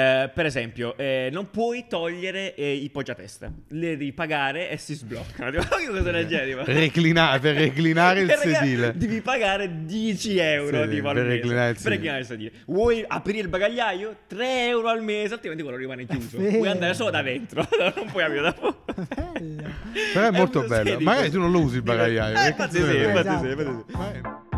Eh, 0.00 0.30
per 0.32 0.46
esempio, 0.46 0.96
eh, 0.96 1.28
non 1.30 1.50
puoi 1.50 1.84
togliere 1.88 2.54
eh, 2.54 2.72
i 2.72 2.88
poggiatesta, 2.90 3.52
le 3.68 3.96
devi 3.96 4.12
pagare 4.12 4.70
e 4.70 4.76
si 4.78 4.94
sbloccano. 4.94 5.58
Cosa 5.68 6.00
del 6.00 6.26
genere. 6.26 6.64
Reclina- 6.64 7.38
per 7.38 7.56
reclinare 7.56 8.20
il 8.22 8.30
sedile. 8.30 8.92
Devi 8.96 9.20
pagare 9.20 9.84
10 9.84 10.38
euro 10.38 10.88
tipo, 10.88 11.08
al 11.08 11.14
per 11.16 11.26
reclinare 11.26 11.68
il 11.70 11.74
Per 11.74 11.82
sedile. 11.82 11.94
reclinare 11.96 12.20
il 12.20 12.26
sedile. 12.26 12.52
Vuoi 12.66 13.04
aprire 13.06 13.38
il 13.40 13.48
bagagliaio? 13.48 14.16
3 14.26 14.66
euro 14.68 14.88
al 14.88 15.02
mese, 15.02 15.34
altrimenti 15.34 15.62
quello 15.62 15.78
rimane 15.78 16.06
chiuso. 16.06 16.38
vero. 16.38 16.56
Puoi 16.56 16.68
andare 16.68 16.94
solo 16.94 17.10
da 17.10 17.22
dentro, 17.22 17.66
non 17.94 18.06
puoi 18.10 18.22
aprire 18.22 18.42
da 18.42 18.52
fuori. 18.52 18.76
Bello. 19.14 19.68
Però 20.14 20.26
è 20.26 20.30
molto 20.30 20.60
un 20.60 20.66
bello. 20.66 20.88
sedile. 20.88 21.04
Magari 21.04 21.30
tu 21.30 21.38
non 21.38 21.50
lo 21.50 21.60
usi 21.60 21.76
il 21.76 21.82
bagagliaio. 21.82 22.36
Eh, 22.36 22.42
che 22.42 22.48
infatti 22.48 22.76
sì, 22.76 22.96
infatti 22.96 23.48
sì, 23.48 24.49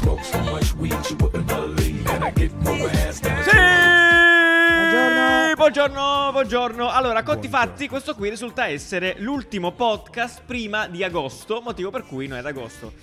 Smoke 0.00 0.24
so 0.24 0.38
much 0.44 0.74
weed 0.76 0.96
you 1.10 1.16
wouldn't 1.20 1.46
believe, 1.46 2.06
and 2.08 2.24
I 2.24 2.30
get 2.30 2.50
more 2.62 2.88
ass 3.06 3.20
than! 3.20 3.36
Buongiorno. 4.90 5.54
Buongiorno, 5.56 6.32
buongiorno. 6.32 6.88
Allora, 6.88 7.22
conti 7.22 7.48
fatti, 7.48 7.86
questo 7.86 8.14
qui 8.14 8.30
risulta 8.30 8.66
essere 8.66 9.16
l'ultimo 9.18 9.72
podcast 9.72 10.40
prima 10.46 10.86
di 10.88 11.04
agosto, 11.04 11.60
motivo 11.60 11.90
per 11.90 12.06
cui 12.06 12.28
noi 12.28 12.38
ad 12.38 12.46
agosto 12.46 12.94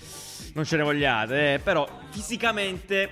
non 0.54 0.64
ce 0.64 0.76
ne 0.76 0.82
vogliate, 0.82 1.54
eh, 1.54 1.58
però 1.60 1.86
fisicamente 2.10 3.08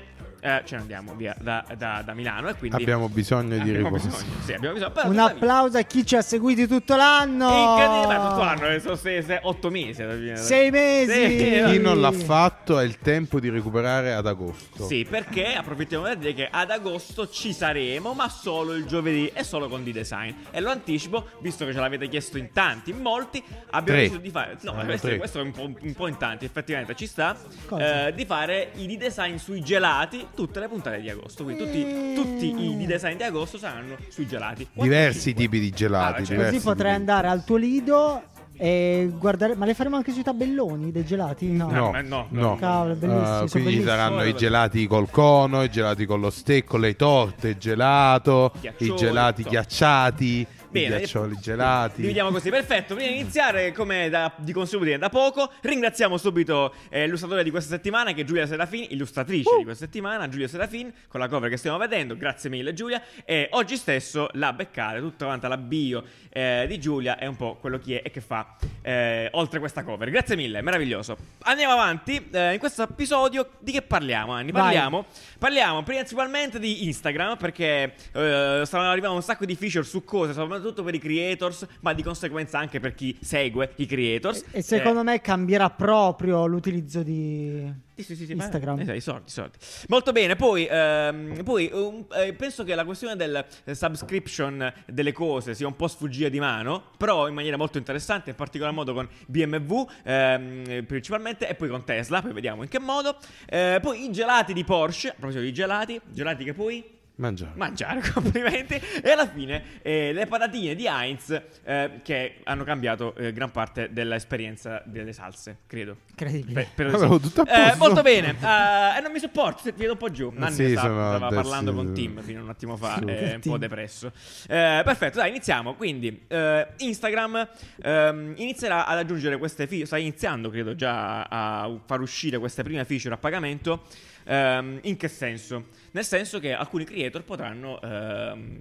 eh, 0.47 0.63
ce 0.65 0.75
ne 0.77 0.81
andiamo 0.83 1.15
via 1.15 1.35
da, 1.41 1.65
da- 1.77 2.03
da 2.05 2.15
Milano 2.15 2.49
e 2.49 2.55
quindi 2.55 2.77
Abbiamo 2.81 3.09
bisogno 3.09 3.55
di 3.57 3.61
abbiamo 3.71 3.89
riposo. 3.97 4.07
bisogno, 4.09 4.31
sì, 4.45 4.53
abbiamo 4.53 4.75
bisogno. 4.75 4.93
Però 4.93 5.09
Un 5.09 5.19
applauso 5.19 5.79
a 5.79 5.83
chi 5.83 6.07
ci 6.07 6.15
ha 6.17 6.23
seguiti 6.23 6.67
tutto 6.69 6.95
l'anno. 6.97 7.49
Incredibile, 7.73 8.17
ma 8.19 8.29
tutto 8.29 8.45
l'anno, 8.45 8.67
eh, 8.69 8.81
sono 8.81 8.95
sei, 8.97 9.23
sei- 9.23 9.39
otto 9.43 9.71
mesi. 9.71 10.03
Sei 10.37 10.71
mesi. 10.71 11.13
Sì, 11.39 11.63
Chi 11.67 11.79
non 11.81 12.01
l'ha 12.01 12.13
fatto 12.13 12.79
è 12.79 12.85
il 12.85 12.99
tempo 12.99 13.41
di 13.41 13.49
recuperare 13.51 14.13
ad 14.15 14.27
agosto. 14.27 14.87
Sì, 14.87 15.05
perché 15.09 15.55
approfittiamo 15.55 16.05
per 16.05 16.17
dire 16.19 16.35
che 16.35 16.49
ad 16.51 16.71
agosto 16.71 17.29
ci 17.29 17.53
saremo, 17.53 18.13
ma 18.15 18.29
solo 18.29 18.75
il 18.75 18.85
giovedì 18.87 19.29
e 19.35 19.43
solo 19.43 19.69
con 19.69 19.83
D-Design. 19.83 20.33
E 20.53 20.61
lo 20.61 20.71
anticipo, 20.71 21.27
visto 21.41 21.65
che 21.65 21.73
ce 21.73 21.81
l'avete 21.81 22.09
chiesto 22.09 22.39
in 22.39 22.53
tanti, 22.53 22.91
in 22.91 23.01
molti, 23.01 23.43
abbiamo 23.71 23.85
Tre. 23.87 23.97
deciso 23.97 24.19
di 24.19 24.31
fare. 24.31 24.53
No, 24.61 24.71
Saranno 24.71 24.85
questo, 24.87 25.17
questo 25.17 25.39
è 25.41 25.43
un 25.43 25.51
po', 25.53 25.63
un 25.81 25.95
po' 25.95 26.07
in 26.09 26.17
tanti, 26.17 26.45
effettivamente 26.45 26.95
ci 26.95 27.07
sta. 27.07 27.37
Eh, 27.79 28.13
di 28.15 28.25
fare 28.25 28.71
i 28.75 28.87
D-Design 28.87 29.37
sui 29.37 29.61
gelati 29.63 30.27
tutte 30.37 30.61
le 30.61 30.69
puntate 30.69 31.01
di 31.01 31.11
agosto. 31.11 31.43
Quindi 31.43 31.65
tutti, 31.65 32.15
tutti 32.15 32.55
i 32.63 32.77
D-Design 32.77 33.17
di 33.17 33.23
agosto 33.25 33.59
saranno 33.59 33.97
sui 34.09 34.27
gelati. 34.29 34.69
Diversi 34.73 35.31
Cinque. 35.31 35.43
tipi 35.43 35.59
di 35.59 35.71
gelati. 35.71 36.23
Ah, 36.23 36.25
diversi 36.25 36.53
Così 36.55 36.65
potrai 36.65 36.93
tipi. 36.93 37.01
andare 37.01 37.29
al 37.29 37.45
tuo 37.45 37.57
lido 37.57 38.23
e 38.59 39.11
guardare. 39.19 39.55
Ma 39.57 39.67
le 39.67 39.75
faremo 39.75 39.97
anche 39.97 40.13
sui 40.13 40.23
tabelloni 40.23 40.93
dei 40.93 41.05
gelati? 41.05 41.51
No. 41.51 41.71
No, 41.71 41.91
ma 41.91 42.01
no, 42.03 42.27
no. 42.31 42.41
no. 42.51 42.57
Cavolo, 42.57 42.95
Uh, 43.01 43.49
quindi 43.51 43.73
ci 43.73 43.83
saranno 43.83 44.23
i 44.25 44.35
gelati 44.35 44.87
col 44.87 45.11
cono, 45.11 45.63
i 45.63 45.71
gelati 45.71 46.07
con 46.07 46.21
lo 46.21 46.31
stecco, 46.31 46.77
le 46.77 46.95
torte 46.97 47.59
gelato, 47.59 48.53
Ghiaccioli, 48.61 48.91
i 48.91 48.97
gelati 48.97 49.43
ghiacciati, 49.43 50.47
Bene, 50.81 50.95
i 50.95 50.99
ghiaccioli 50.99 51.37
gelati. 51.41 52.01
Dividiamo 52.01 52.31
così, 52.31 52.51
perfetto. 52.51 52.95
Prima 52.95 53.11
di 53.11 53.19
iniziare, 53.19 53.73
come 53.73 54.09
da- 54.09 54.33
di 54.37 54.53
consuetudine 54.53 54.99
da 54.99 55.09
poco, 55.09 55.51
ringraziamo 55.61 56.17
subito 56.17 56.75
eh, 56.89 57.05
l'illustratore 57.05 57.43
di 57.43 57.51
questa 57.51 57.75
settimana, 57.75 58.13
che 58.13 58.23
è 58.23 58.25
Giulia 58.25 58.47
Serafin, 58.47 58.87
illustratrice 58.91 59.51
Uh. 59.51 59.59
di 59.59 59.65
questa 59.65 59.85
settimana, 59.85 60.29
Giulia 60.29 60.49
Serafin, 60.49 60.93
con 61.09 61.21
la 61.21 61.29
cover 61.29 61.49
che 61.49 61.57
stiamo 61.57 61.79
vedendo. 61.79 62.17
Grazie 62.17 62.51
mille, 62.51 62.73
Giulia. 62.73 63.03
E 63.25 63.49
oggi 63.53 63.77
stesso 63.77 64.29
la 64.33 64.53
beccate 64.53 65.01
tutta 65.01 65.27
quanta 65.27 65.49
la 65.49 65.57
bio 65.57 66.03
eh, 66.31 66.65
di 66.69 66.79
Giulia 66.79 67.19
è 67.19 67.27
un 67.27 67.37
po' 67.37 67.57
quello 67.61 67.79
chi 67.79 67.95
è 67.95 68.03
e 68.05 68.11
che 68.11 68.21
fa 68.21 68.57
eh, 68.83 69.29
oltre 69.33 69.59
questa 69.59 69.83
cover. 69.83 70.11
Grazie 70.11 70.37
mille, 70.37 70.61
meraviglioso. 70.63 71.17
Andiamo 71.43 71.73
avanti. 71.73 72.29
eh, 72.31 72.53
in 72.53 72.59
questo 72.59 72.83
episodio 72.83 73.51
di 73.59 73.73
che 73.73 73.83
parliamo, 73.83 74.33
Anni? 74.33 74.53
Parliamo 74.53 75.07
Parliamo 75.39 75.83
principalmente 75.83 76.59
di 76.59 76.87
Instagram 76.87 77.37
perché 77.37 77.95
eh, 78.13 78.63
stavano 78.65 78.91
arrivando 78.91 79.17
un 79.17 79.23
sacco 79.23 79.45
di 79.45 79.55
feature 79.55 79.85
su 79.85 80.05
cose, 80.05 80.33
soprattutto 80.33 80.66
per 80.83 80.95
i 80.95 80.99
creators, 80.99 81.67
ma 81.81 81.93
di 81.93 82.03
conseguenza 82.03 82.59
anche 82.59 82.81
per 82.81 82.95
chi 82.95 83.17
segue 83.21 83.73
i 83.77 83.87
creators. 83.87 84.45
E 84.51 84.63
secondo 84.63 85.01
Eh, 85.01 85.05
me 85.05 85.21
cambierà 85.21 85.71
proprio 85.71 86.47
l'utilizzo 86.47 87.03
di 87.03 87.85
sì, 87.97 88.03
sì, 88.03 88.15
sì, 88.17 88.27
sì, 88.27 88.33
Instagram. 88.33 88.85
ma- 88.85 88.93
eh, 88.93 88.97
i 88.97 89.01
soldi, 89.01 89.29
i 89.29 89.31
soldi. 89.31 89.57
Molto 89.89 90.13
bene, 90.13 90.37
poi, 90.37 90.67
ehm, 90.71 91.43
poi 91.45 91.71
um, 91.73 92.05
eh, 92.13 92.35
penso 92.35 92.63
che 92.63 92.75
la 92.75 92.85
questione 92.85 93.17
del 93.17 93.43
eh, 93.65 93.75
subscription 93.75 94.73
delle 94.87 95.13
cose 95.13 95.55
sia 95.55 95.67
un 95.67 95.77
po' 95.77 95.89
sfuggita 95.89 96.29
di 96.29 96.39
mano, 96.39 96.91
però 96.99 97.27
in 97.27 97.35
maniera 97.35 97.57
molto 97.57 97.79
interessante, 97.79 98.31
in 98.31 98.37
particolar 98.37 98.73
modo 98.75 98.93
con 98.93 99.09
BMW 99.27 99.87
ehm, 100.05 100.85
principalmente 100.87 101.49
e 101.49 101.55
poi 101.55 101.69
con 101.69 101.85
Tesla, 101.85 102.21
poi 102.21 102.33
vediamo 102.33 102.63
in 102.63 102.69
che 102.69 102.79
modo. 102.79 103.17
Eh, 103.47 103.79
poi 103.81 104.05
i 104.05 104.13
gelati 104.13 104.53
di 104.53 104.65
Porsche, 104.65 105.09
a 105.09 105.13
proposito 105.15 105.43
di 105.43 105.53
gelati, 105.55 105.99
gelati 106.11 106.45
che 106.45 106.53
poi 106.53 106.85
Mangiare. 107.19 107.53
mangiare, 107.57 108.01
complimenti. 108.13 108.75
E 109.03 109.11
alla 109.11 109.27
fine 109.27 109.63
eh, 109.83 110.13
le 110.13 110.27
patatine 110.27 110.75
di 110.75 110.87
Heinz 110.87 111.31
eh, 111.65 111.91
che 112.03 112.37
hanno 112.45 112.63
cambiato 112.65 113.15
eh, 113.17 113.33
gran 113.33 113.51
parte 113.51 113.89
dell'esperienza 113.91 114.83
delle 114.85 115.13
salse, 115.13 115.59
credo. 115.67 115.97
Incredibile. 116.11 116.53
Per- 116.75 116.87
per- 116.87 116.95
Avevo 116.95 117.19
tutto 117.19 117.43
a 117.43 117.73
Eh, 117.73 117.77
molto 117.77 118.03
bene. 118.03 118.31
Eh, 118.39 118.99
e 118.99 119.01
non 119.01 119.13
mi 119.13 119.19
sopporto, 119.19 119.63
ti 119.63 119.73
vedo 119.77 119.93
un 119.93 119.99
po' 119.99 120.11
giù. 120.11 120.31
Nanni 120.35 120.55
Sì, 120.55 120.71
sta- 120.73 120.81
stava 120.81 121.29
parlando 121.29 121.73
con 121.73 121.93
Tim 121.95 122.21
fino 122.23 122.41
a 122.41 122.43
un 122.43 122.49
attimo 122.51 122.77
fa, 122.77 122.99
eh, 123.01 123.05
che 123.05 123.33
un 123.35 123.41
po' 123.41 123.59
depresso. 123.59 124.09
Eh, 124.49 124.83
perfetto, 124.85 125.19
dai, 125.19 125.31
iniziamo. 125.31 125.75
Quindi, 125.75 126.25
eh, 126.29 126.67
Instagram 126.79 127.49
ehm, 127.83 128.35
inizierà 128.37 128.85
ad 128.87 128.99
aggiungere 128.99 129.39
queste 129.39 129.67
feature, 129.67 129.87
sta 129.87 129.97
iniziando, 129.97 130.51
credo, 130.51 130.75
già 130.75 131.23
a 131.23 131.71
far 131.87 132.01
uscire 132.01 132.39
queste 132.39 132.63
prime 132.63 132.85
feature 132.85 133.15
a 133.15 133.17
pagamento. 133.19 133.85
Ehm, 134.27 134.81
in 134.83 134.97
che 134.97 135.09
senso? 135.09 135.69
Nel 135.93 136.05
senso 136.05 136.39
che 136.41 136.53
alcuni 136.53 136.85
creator 136.85 137.23
potranno 137.23 137.81
ehm, 137.81 138.61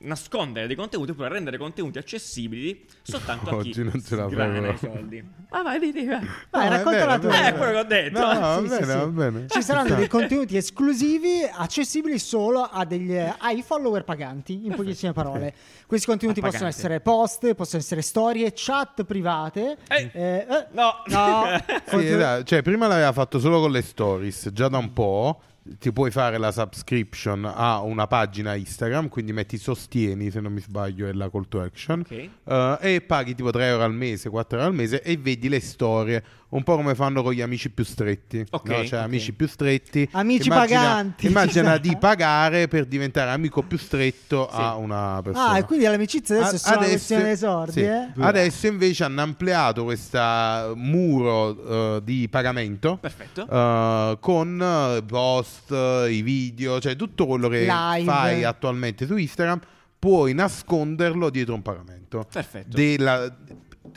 nascondere 0.00 0.66
dei 0.66 0.76
contenuti 0.76 1.10
oppure 1.10 1.28
rendere 1.28 1.58
contenuti 1.58 1.98
accessibili 1.98 2.84
soltanto 3.02 3.50
a 3.50 3.62
chi 3.62 3.68
Oggi 3.70 3.82
non 3.82 4.02
ce 4.02 4.16
la 4.16 4.28
sgrana 4.28 4.60
fai, 4.60 4.74
i 4.74 4.78
soldi. 4.78 5.24
Ma 5.50 5.62
vai, 5.62 5.78
di, 5.78 5.92
vai. 5.92 6.06
Vai, 6.06 6.28
No, 6.52 6.60
è 6.60 6.68
racconta 6.68 6.90
vero, 6.90 7.06
la 7.06 7.14
è 7.14 7.20
tua. 7.20 7.48
Eh, 7.48 7.52
quello 7.54 7.72
che 7.72 7.78
ho 7.78 7.84
detto. 7.84 8.18
No, 8.20 8.32
no, 8.32 8.40
va 8.40 8.58
Sì, 8.58 8.62
sì, 8.62 8.68
bene, 8.68 8.84
sì. 8.84 8.98
va 8.98 9.06
bene. 9.06 9.46
Ci 9.48 9.62
saranno 9.62 9.94
dei 9.94 10.08
contenuti 10.08 10.56
esclusivi 10.56 11.48
accessibili 11.50 12.18
solo 12.18 12.60
a 12.62 12.84
degli, 12.84 13.16
ai 13.16 13.62
follower 13.62 14.04
paganti, 14.04 14.66
in 14.66 14.74
pochissime 14.74 15.12
parole. 15.12 15.54
Questi 15.86 16.06
contenuti 16.06 16.40
A 16.40 16.42
possono 16.42 16.68
essere 16.68 17.00
post, 17.00 17.54
possono 17.54 17.80
essere 17.80 18.02
storie, 18.02 18.52
chat 18.54 19.04
private. 19.04 19.78
Eh, 19.88 20.10
eh, 20.12 20.46
eh, 20.48 20.66
No, 20.72 21.02
no. 21.06 21.44
Sì, 21.88 22.06
esatto. 22.06 22.44
Cioè, 22.44 22.62
prima 22.62 22.86
l'aveva 22.86 23.12
fatto 23.12 23.38
solo 23.38 23.60
con 23.60 23.70
le 23.70 23.82
stories, 23.82 24.50
già 24.52 24.68
da 24.68 24.78
un 24.78 24.92
po'. 24.92 25.40
Ti 25.78 25.92
puoi 25.92 26.10
fare 26.10 26.38
la 26.38 26.50
subscription 26.50 27.44
a 27.44 27.80
una 27.80 28.06
pagina 28.06 28.54
Instagram, 28.54 29.08
quindi 29.08 29.32
metti 29.32 29.58
sostieni, 29.58 30.30
se 30.30 30.40
non 30.40 30.52
mi 30.52 30.60
sbaglio, 30.60 31.06
è 31.06 31.12
la 31.12 31.30
call 31.30 31.48
to 31.48 31.60
action. 31.60 32.00
Ok. 32.00 32.28
eh, 32.44 32.78
e 32.80 33.00
paghi 33.00 33.34
tipo 33.34 33.50
3 33.50 33.66
euro 33.66 33.82
al 33.84 33.92
mese, 33.92 34.30
4 34.30 34.58
euro 34.58 34.70
al 34.70 34.74
mese 34.74 35.02
e 35.02 35.16
vedi 35.16 35.48
le 35.48 35.60
storie, 35.60 36.24
un 36.50 36.62
po' 36.62 36.76
come 36.76 36.94
fanno 36.94 37.22
con 37.22 37.32
gli 37.32 37.42
amici 37.42 37.70
più 37.70 37.84
stretti. 37.84 38.44
Ok, 38.50 38.68
no? 38.68 38.84
Cioè, 38.84 38.98
ok. 39.00 39.04
amici 39.04 39.32
più 39.34 39.46
stretti. 39.46 40.08
Amici 40.12 40.48
Immagina- 40.48 40.80
paganti. 40.80 41.26
Immagina 41.26 41.76
di 41.78 41.96
pagare 41.98 42.68
per 42.68 42.86
diventare 42.86 43.30
amico 43.30 43.62
più 43.62 43.76
stretto 43.76 44.48
a 44.48 44.74
Sì. 44.76 44.82
una 44.82 45.20
persona. 45.22 45.50
Ah, 45.50 45.58
e 45.58 45.64
quindi 45.64 45.84
l'amicizia 45.84 46.36
adesso 46.36 46.52
A- 46.52 46.56
è 46.56 46.58
solo 46.58 46.78
una 46.78 46.86
questione 46.88 47.22
dei 47.24 47.36
sordi, 47.36 47.72
sì. 47.72 47.80
eh? 47.82 48.08
Adesso 48.18 48.66
invece 48.66 49.04
hanno 49.04 49.20
ampliato 49.20 49.84
questo 49.84 50.72
muro 50.76 51.96
eh, 51.96 52.02
di 52.02 52.28
pagamento 52.30 52.96
Perfetto. 52.96 53.46
eh, 53.48 54.16
con 54.20 54.60
eh, 54.98 55.02
post, 55.02 55.70
i 55.70 56.22
video, 56.22 56.80
cioè 56.80 56.96
tutto 56.96 57.26
quello 57.26 57.48
che 57.48 57.66
Live. 57.68 58.04
fai 58.04 58.44
attualmente 58.44 59.04
su 59.06 59.16
Instagram 59.16 59.60
puoi 59.98 60.32
nasconderlo 60.32 61.28
dietro 61.28 61.54
un 61.54 61.62
pagamento. 61.62 62.26
Perfetto. 62.32 62.74
Della- 62.76 63.34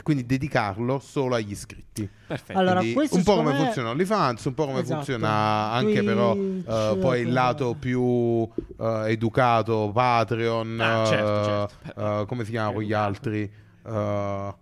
quindi 0.03 0.25
dedicarlo 0.25 0.99
solo 0.99 1.35
agli 1.35 1.51
iscritti. 1.51 2.09
Perfetto. 2.27 2.57
Allora, 2.59 2.79
Quindi 2.79 2.95
questo 2.95 3.17
un 3.17 3.23
po' 3.23 3.35
come 3.35 3.51
me- 3.51 3.57
funziona 3.57 3.89
OnlyFans, 3.89 4.45
un 4.45 4.53
po' 4.53 4.65
come 4.65 4.79
Esatto. 4.79 4.95
funziona 4.95 5.71
anche 5.71 5.91
Twitch, 6.03 6.05
però 6.05 6.35
eh, 6.35 6.97
poi 6.97 7.21
il 7.21 7.31
lato 7.31 7.75
più 7.75 8.47
eh, 8.79 9.03
educato, 9.07 9.91
Patreon, 9.93 10.79
Ah, 10.79 11.05
certo, 11.05 11.39
eh, 11.41 11.67
certo. 11.83 12.21
eh, 12.21 12.25
come 12.25 12.45
si 12.45 12.51
chiamano 12.51 12.81
gli 12.81 12.93
altri? 12.93 13.51
Eh, 13.85 14.55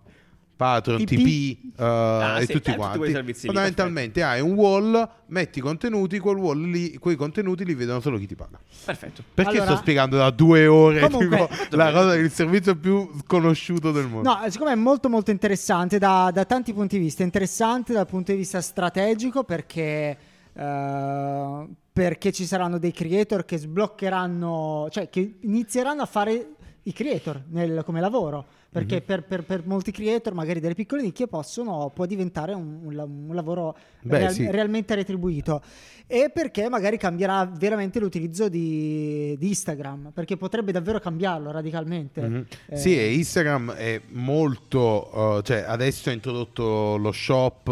Patreon, 0.59 1.05
TP. 1.05 1.15
TP 1.15 1.57
eh, 1.79 1.83
Ah, 1.85 2.37
e 2.41 2.45
sì, 2.45 2.51
tutti 2.51 2.65
tutti 2.65 2.75
quanti. 2.75 3.23
lì, 3.23 3.33
Fondamentalmente 3.33 4.23
hai 4.23 4.41
un 4.41 4.51
wall, 4.55 5.09
metti 5.27 5.61
contenuti, 5.61 6.19
quel 6.19 6.35
wall 6.35 6.61
lì, 6.69 6.97
quei 6.97 7.15
contenuti 7.15 7.63
li 7.63 7.73
vedono 7.75 8.01
solo 8.01 8.17
chi 8.17 8.27
ti 8.27 8.35
paga. 8.35 8.59
Perfetto. 8.83 9.23
Perché 9.33 9.51
Allora- 9.51 9.65
sto 9.67 9.75
spiegando 9.77 10.17
da 10.17 10.29
due 10.31 10.67
ore 10.67 10.99
Comunque- 10.99 11.47
tipo, 11.47 11.75
la 11.77 11.93
cosa, 11.93 12.15
il 12.15 12.29
servizio 12.29 12.75
più 12.75 13.09
sconosciuto 13.25 13.93
del 13.93 14.07
mondo? 14.07 14.29
No, 14.29 14.49
siccome 14.49 14.73
è 14.73 14.75
molto 14.75 15.07
molto 15.07 15.31
interessante 15.31 15.97
da, 15.97 16.29
da 16.33 16.43
tanti 16.43 16.73
punti 16.73 16.97
di 16.97 17.03
vista, 17.05 17.23
interessante 17.23 17.93
dal 17.93 18.05
punto 18.05 18.33
di 18.33 18.39
vista 18.39 18.59
strategico 18.59 19.45
perché, 19.45 20.17
eh, 20.53 21.67
perché 21.93 22.31
ci 22.33 22.45
saranno 22.45 22.77
dei 22.79 22.91
creator 22.91 23.45
che 23.45 23.57
sbloccheranno, 23.57 24.87
cioè 24.91 25.07
che 25.09 25.35
inizieranno 25.41 26.01
a 26.01 26.05
fare 26.05 26.47
i 26.83 26.93
creator 26.93 27.43
nel- 27.49 27.83
come 27.85 27.99
lavoro. 27.99 28.45
Perché 28.71 28.97
Mhm. 28.97 29.03
per, 29.03 29.23
per- 29.23 29.43
per 29.43 29.65
molti 29.65 29.91
creator, 29.91 30.33
magari 30.33 30.59
delle 30.59 30.75
piccole 30.75 31.01
nicchie, 31.01 31.27
possono, 31.27 31.91
può 31.93 32.05
diventare 32.05 32.53
un, 32.53 32.81
un 32.83 32.97
un 33.29 33.33
lavoro 33.35 33.75
Beh, 34.01 34.17
real- 34.19 34.31
sì. 34.31 34.49
realmente 34.51 34.93
retribuito. 34.93 35.61
E 36.05 36.29
perché 36.33 36.69
magari 36.69 36.97
cambierà 36.97 37.45
veramente 37.45 37.99
l'utilizzo 37.99 38.47
di, 38.49 39.35
di 39.39 39.47
Instagram, 39.47 40.11
perché 40.13 40.37
potrebbe 40.37 40.71
davvero 40.71 40.99
cambiarlo 40.99 41.49
radicalmente. 41.51 42.21
Mhm. 42.21 42.45
Eh, 42.69 42.77
Sì, 42.77 42.95
e 42.97 43.13
Instagram 43.13 43.73
è 43.73 44.01
molto, 44.09 45.09
uh, 45.37 45.41
cioè 45.41 45.63
adesso 45.67 46.09
ha 46.09 46.13
introdotto 46.13 46.95
lo 46.97 47.11
shop, 47.11 47.67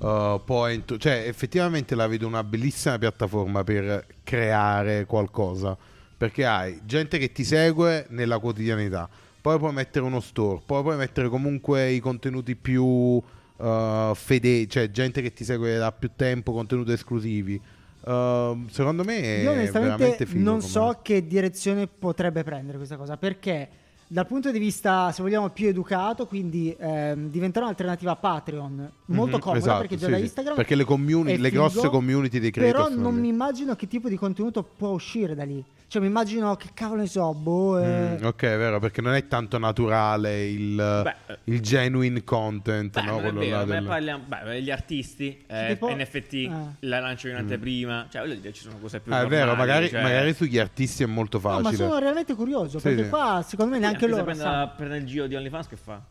uh, 0.00 0.40
poi 0.44 0.70
ha 0.70 0.74
intro- 0.74 0.96
cioè 0.98 1.24
effettivamente 1.26 1.94
la 1.96 2.06
vedo 2.06 2.26
una 2.26 2.44
bellissima 2.44 2.98
piattaforma 2.98 3.64
per 3.64 4.06
creare 4.24 5.06
qualcosa, 5.06 5.76
perché 6.16 6.46
hai 6.46 6.80
gente 6.84 7.18
che 7.18 7.32
ti 7.32 7.44
segue 7.44 8.06
nella 8.10 8.38
quotidianità, 8.38 9.08
poi 9.40 9.58
puoi 9.58 9.72
mettere 9.72 10.04
uno 10.04 10.20
store, 10.20 10.60
poi 10.64 10.82
puoi 10.82 10.96
mettere 10.96 11.28
comunque 11.28 11.90
i 11.90 12.00
contenuti 12.00 12.56
più 12.56 12.84
uh, 12.84 14.14
fedeli, 14.14 14.68
cioè 14.68 14.90
gente 14.90 15.22
che 15.22 15.32
ti 15.32 15.44
segue 15.44 15.76
da 15.76 15.92
più 15.92 16.10
tempo, 16.16 16.52
contenuti 16.52 16.92
esclusivi. 16.92 17.60
Uh, 18.00 18.66
secondo 18.70 19.02
me 19.02 19.20
è 19.20 19.42
Io 19.42 19.50
veramente 19.50 19.78
onestamente 19.78 20.26
non 20.34 20.60
so 20.62 21.00
che 21.02 21.26
direzione 21.26 21.88
potrebbe 21.88 22.44
prendere 22.44 22.76
questa 22.76 22.96
cosa, 22.96 23.16
perché 23.16 23.68
dal 24.08 24.26
punto 24.26 24.52
di 24.52 24.60
vista, 24.60 25.10
se 25.10 25.20
vogliamo, 25.20 25.50
più 25.50 25.66
educato, 25.66 26.26
quindi 26.26 26.74
ehm, 26.78 27.28
diventerà 27.28 27.64
un'alternativa 27.64 28.12
a 28.12 28.16
Patreon, 28.16 28.90
molto 29.06 29.36
Mhm, 29.36 29.42
comoda 29.42 29.58
esatto, 29.58 29.78
perché 29.80 29.96
già 29.96 30.06
sì, 30.06 30.12
da. 30.12 30.18
Instagram. 30.18 30.54
Perché 30.54 30.74
le 30.76 30.84
community- 30.84 31.40
le 31.40 31.50
figo, 31.50 31.62
grosse 31.62 31.88
community 31.88 32.38
dei 32.38 32.52
creator 32.52 32.88
Però 32.88 33.02
non 33.02 33.18
mi 33.18 33.26
immagino 33.26 33.74
che 33.74 33.88
tipo 33.88 34.08
di 34.08 34.16
contenuto 34.16 34.62
può 34.62 34.90
uscire 34.90 35.34
da 35.34 35.44
lì. 35.44 35.64
Cioè, 35.88 36.02
mi 36.02 36.08
immagino 36.08 36.56
che 36.56 36.70
cavolo 36.74 37.02
ne 37.02 37.06
so, 37.06 37.32
boh. 37.32 37.78
eh, 37.78 38.18
Mm, 38.20 38.24
ok, 38.24 38.42
è 38.42 38.56
vero, 38.58 38.80
perché 38.80 39.00
non 39.00 39.14
è 39.14 39.28
tanto 39.28 39.56
naturale 39.56 40.44
il, 40.48 40.74
Beh, 40.74 41.14
il 41.44 41.60
genuine 41.60 42.24
content, 42.24 42.92
Beh, 42.98 43.02
no? 43.06 43.10
non 43.12 43.18
è 43.18 43.22
Quello 43.22 43.38
vero, 43.38 43.56
là 43.58 43.64
del- 43.64 43.84
parliamo, 43.84 44.24
beh, 44.26 44.62
gli 44.62 44.70
artisti, 44.72 45.44
eh, 45.46 45.66
tipo- 45.68 45.88
NFT, 45.94 46.32
eh. 46.34 46.50
la 46.80 46.98
lancio 46.98 47.28
in 47.28 47.36
anteprima, 47.36 48.08
cioè 48.10 48.22
voglio 48.22 48.34
dire, 48.34 48.52
ci 48.52 48.62
sono 48.62 48.78
cose 48.80 48.98
più 48.98 49.12
Ah, 49.12 49.18
è 49.18 49.20
normali, 49.20 49.42
vero, 49.44 49.54
magari, 49.54 49.88
cioè- 49.88 50.02
magari 50.02 50.34
sugli 50.34 50.58
artisti 50.58 51.04
è 51.04 51.06
molto 51.06 51.38
No, 51.40 51.48
ma 51.50 51.62
facile. 51.62 51.76
sono 51.76 51.98
realmente 51.98 52.34
curioso, 52.34 52.78
Sì, 52.80 52.88
perché 52.88 53.04
sì. 53.04 53.08
qua 53.08 53.44
secondo 53.46 53.70
me 53.70 53.76
Sì, 53.76 53.82
neanche 53.82 54.04
anche 54.04 54.16
se 54.16 54.20
loro 54.20 54.24
prende, 54.24 54.42
sanno. 54.42 54.58
la- 54.58 54.68
prende 54.68 54.96
il 54.96 55.04
giro 55.06 55.26
di 55.28 55.36
OnlyFans 55.36 55.68
che 55.68 55.76
fa? 55.76 56.02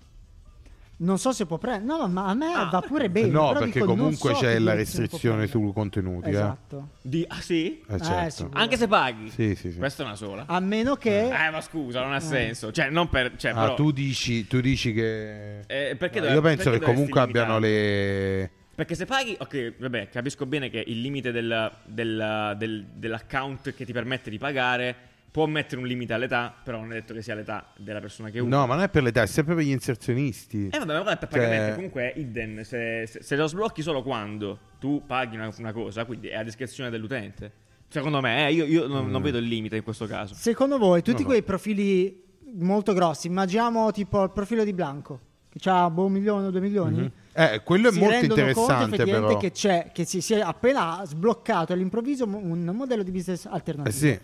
Non 0.98 1.18
so 1.18 1.34
se 1.34 1.46
può 1.46 1.58
prendere. 1.58 1.84
No, 1.86 1.98
no, 1.98 2.08
ma 2.08 2.28
a 2.28 2.34
me 2.34 2.54
Ah. 2.54 2.70
va 2.72 2.80
pure 2.82 3.10
bene. 3.10 3.28
no, 3.28 3.48
però 3.50 3.60
perché 3.60 3.80
dico, 3.80 3.86
comunque 3.86 4.34
so 4.34 4.40
c'è 4.40 4.58
la 4.60 4.74
restrizione 4.74 5.46
sui 5.48 5.74
contenuti. 5.74 6.28
eh. 6.28 6.32
Esatto. 6.32 6.90
Di, 7.02 7.26
ah 7.28 7.42
sì? 7.42 7.82
Eh, 7.88 7.96
Eh, 7.96 8.00
certo. 8.02 8.30
sì. 8.32 8.48
Anche 8.54 8.78
se 8.78 8.88
paghi? 8.88 9.30
Sì, 9.30 9.56
sì, 9.56 9.72
sì. 9.72 9.78
Questa 9.78 10.04
è 10.04 10.06
una 10.06 10.16
sola. 10.16 10.46
A 10.48 10.60
meno 10.62 10.96
che. 10.96 11.28
Eh, 11.28 11.50
ma 11.50 11.60
scusa, 11.60 12.02
non 12.02 12.14
ha 12.14 12.20
senso. 12.22 12.72
Cioè, 12.72 12.90
non 12.90 13.10
per... 13.10 13.34
Cioè, 13.36 13.52
Ah, 13.52 13.62
però... 13.62 13.74
tu 13.76 13.92
dici, 13.92 14.48
tu 14.48 14.62
dici 14.62 14.94
che... 14.94 15.60
Eh, 15.68 15.96
perché 15.98 16.20
No, 16.20 16.28
dove- 16.28 16.36
io 16.36 16.42
penso 16.42 16.70
perché 16.70 16.86
che 16.86 16.92
comunque 16.94 17.20
abbiano 17.20 17.60
le... 17.60 18.50
Perché 18.76 18.96
se 18.96 19.06
paghi, 19.06 19.36
ok, 19.40 19.74
vabbè, 19.80 20.10
capisco 20.10 20.46
bene 20.46 20.70
che 20.70 20.84
il 20.86 21.00
limite 21.02 21.32
del- 21.32 21.72
del- 21.86 22.56
del- 22.58 22.86
dell'account 22.94 23.74
che 23.74 23.86
ti 23.86 23.94
permette 23.94 24.30
di 24.30 24.38
pagare 24.38 24.96
può 25.36 25.48
mettere 25.48 25.82
un 25.82 25.86
limite 25.88 26.14
all'età, 26.14 26.56
però 26.64 26.80
non 26.80 26.94
è 26.94 26.96
detto 26.96 27.14
che 27.14 27.22
sia 27.22 27.36
l'età 27.36 27.74
della 27.76 28.00
persona 28.00 28.30
che 28.30 28.40
usa. 28.40 28.56
No, 28.56 28.66
ma 28.68 28.76
non 28.76 28.84
è 28.86 28.88
per 28.90 29.04
l'età, 29.04 29.22
è 29.22 29.26
sempre 29.26 29.54
per 29.54 29.66
gli 29.66 29.70
inserzionisti. 29.72 30.70
Eh 30.72 30.80
vabbè, 30.80 30.94
ma 30.94 31.02
guarda, 31.02 31.28
per 31.28 31.40
Cioè- 31.40 31.50
pagamento 31.50 31.76
comunque 31.76 32.14
è 32.14 32.18
hidden, 32.18 32.64
se, 32.64 33.04
se- 33.06 33.22
se 33.22 33.36
lo 33.36 33.46
sblocchi 33.46 33.82
solo 33.82 34.02
quando 34.02 34.58
tu 34.80 35.04
paghi 35.06 35.36
una, 35.36 35.52
una 35.58 35.74
cosa, 35.74 36.06
quindi 36.06 36.30
è 36.30 36.36
a 36.38 36.44
discrezione 36.44 36.90
dell'utente. 36.90 37.52
Secondo 37.90 38.22
me, 38.22 38.48
eh, 38.48 38.54
io, 38.54 38.64
io 38.64 38.88
non, 38.88 39.08
Mm. 39.08 39.10
non 39.10 39.22
vedo 39.22 39.38
il 39.38 39.44
limite 39.44 39.76
in 39.76 39.84
questo 39.84 40.06
caso. 40.08 40.34
Secondo 40.36 40.78
voi, 40.78 41.02
tutti 41.02 41.18
No, 41.18 41.20
no. 41.24 41.26
quei 41.28 41.44
profili 41.44 42.24
molto 42.54 42.94
grossi, 42.94 43.28
immaginiamo 43.28 43.92
tipo 43.92 44.24
il 44.24 44.32
profilo 44.32 44.64
di 44.64 44.72
Blanco, 44.72 45.20
che 45.50 45.70
ha 45.70 45.90
boh, 45.90 46.06
un 46.06 46.14
milione 46.14 46.48
o 46.48 46.50
due 46.50 46.62
milioni. 46.62 46.98
Mhm. 47.00 47.12
Eh, 47.34 47.62
quello 47.62 47.90
è 47.90 47.92
si 47.92 48.00
molto 48.00 48.16
rendono 48.20 48.42
conto 48.54 48.62
interessante 48.62 48.96
effettivamente 48.96 49.28
però. 49.28 49.40
che 49.40 49.52
c'è, 49.52 49.92
che 49.94 50.06
si, 50.06 50.22
si 50.22 50.34
è 50.34 50.40
appena 50.40 51.02
sbloccato 51.04 51.74
all'improvviso 51.74 52.24
un 52.24 52.64
modello 52.74 53.04
di 53.04 53.12
business 53.12 53.44
Eh 53.44 53.50
alternativo. 53.52 53.94
sì. 53.98 54.18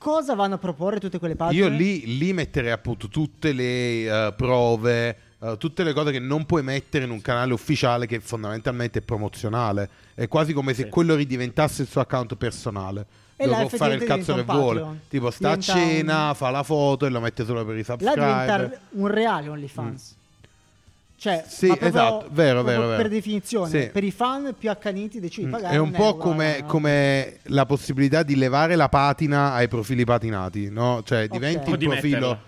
Cosa 0.00 0.34
vanno 0.34 0.54
a 0.54 0.58
proporre 0.58 0.98
tutte 0.98 1.18
quelle 1.18 1.36
pagine? 1.36 1.62
Io 1.62 1.68
lì, 1.68 2.16
lì 2.16 2.32
metterei 2.32 2.70
appunto 2.70 3.08
tutte 3.08 3.52
le 3.52 3.64
eh, 4.28 4.32
prove, 4.34 5.16
eh, 5.38 5.56
tutte 5.58 5.84
le 5.84 5.92
cose 5.92 6.10
che 6.10 6.18
non 6.18 6.46
puoi 6.46 6.62
mettere 6.62 7.04
in 7.04 7.10
un 7.10 7.20
canale 7.20 7.52
ufficiale 7.52 8.06
che 8.06 8.18
fondamentalmente 8.18 9.00
è 9.00 9.02
promozionale. 9.02 9.90
È 10.14 10.26
quasi 10.26 10.54
come 10.54 10.72
se 10.72 10.84
Sì. 10.84 10.88
quello 10.88 11.14
ridiventasse 11.16 11.82
il 11.82 11.88
suo 11.88 12.00
account 12.00 12.34
personale. 12.36 13.04
E 13.36 13.44
Lo 13.44 13.52
là 13.52 13.58
può 13.66 13.68
fare 13.76 13.94
il 13.96 14.04
cazzo 14.04 14.34
che 14.34 14.42
vuole. 14.42 15.00
Tipo 15.08 15.30
sta 15.30 15.50
a 15.50 15.58
cena, 15.58 16.28
un- 16.28 16.34
fa 16.34 16.48
la 16.48 16.62
foto 16.62 17.04
e 17.04 17.10
lo 17.10 17.20
mette 17.20 17.44
solo 17.44 17.62
per 17.66 17.74
i 17.74 17.78
Là 17.78 17.84
subscriber. 17.84 18.40
diventa 18.40 18.80
un 18.92 19.06
reale 19.06 19.48
OnlyFans. 19.50 20.16
Cioè. 21.20 21.44
Sì, 21.46 21.66
ma 21.66 21.76
proprio- 21.76 22.00
esatto, 22.00 22.28
vero, 22.30 22.62
vero, 22.62 22.86
vero. 22.86 22.96
Per 23.02 23.10
definizione, 23.10 23.68
Sì. 23.68 23.90
per 23.92 24.04
i 24.04 24.10
fan 24.10 24.54
più 24.58 24.70
accaniti 24.70 25.20
decidi 25.20 25.42
di 25.42 25.48
Mm, 25.48 25.52
pagare 25.52 25.74
È 25.74 25.78
un 25.78 25.90
po' 25.90 26.16
come, 26.16 26.60
no? 26.60 26.66
come 26.66 27.36
la 27.44 27.66
possibilità 27.66 28.22
di 28.22 28.36
levare 28.36 28.74
la 28.74 28.88
patina 28.88 29.52
ai 29.52 29.68
profili 29.68 30.04
patinati, 30.04 30.70
no? 30.70 31.02
Cioè 31.04 31.28
diventi 31.28 31.68
O 31.68 31.72
il 31.74 31.78
di 31.78 31.86
profilo... 31.86 32.38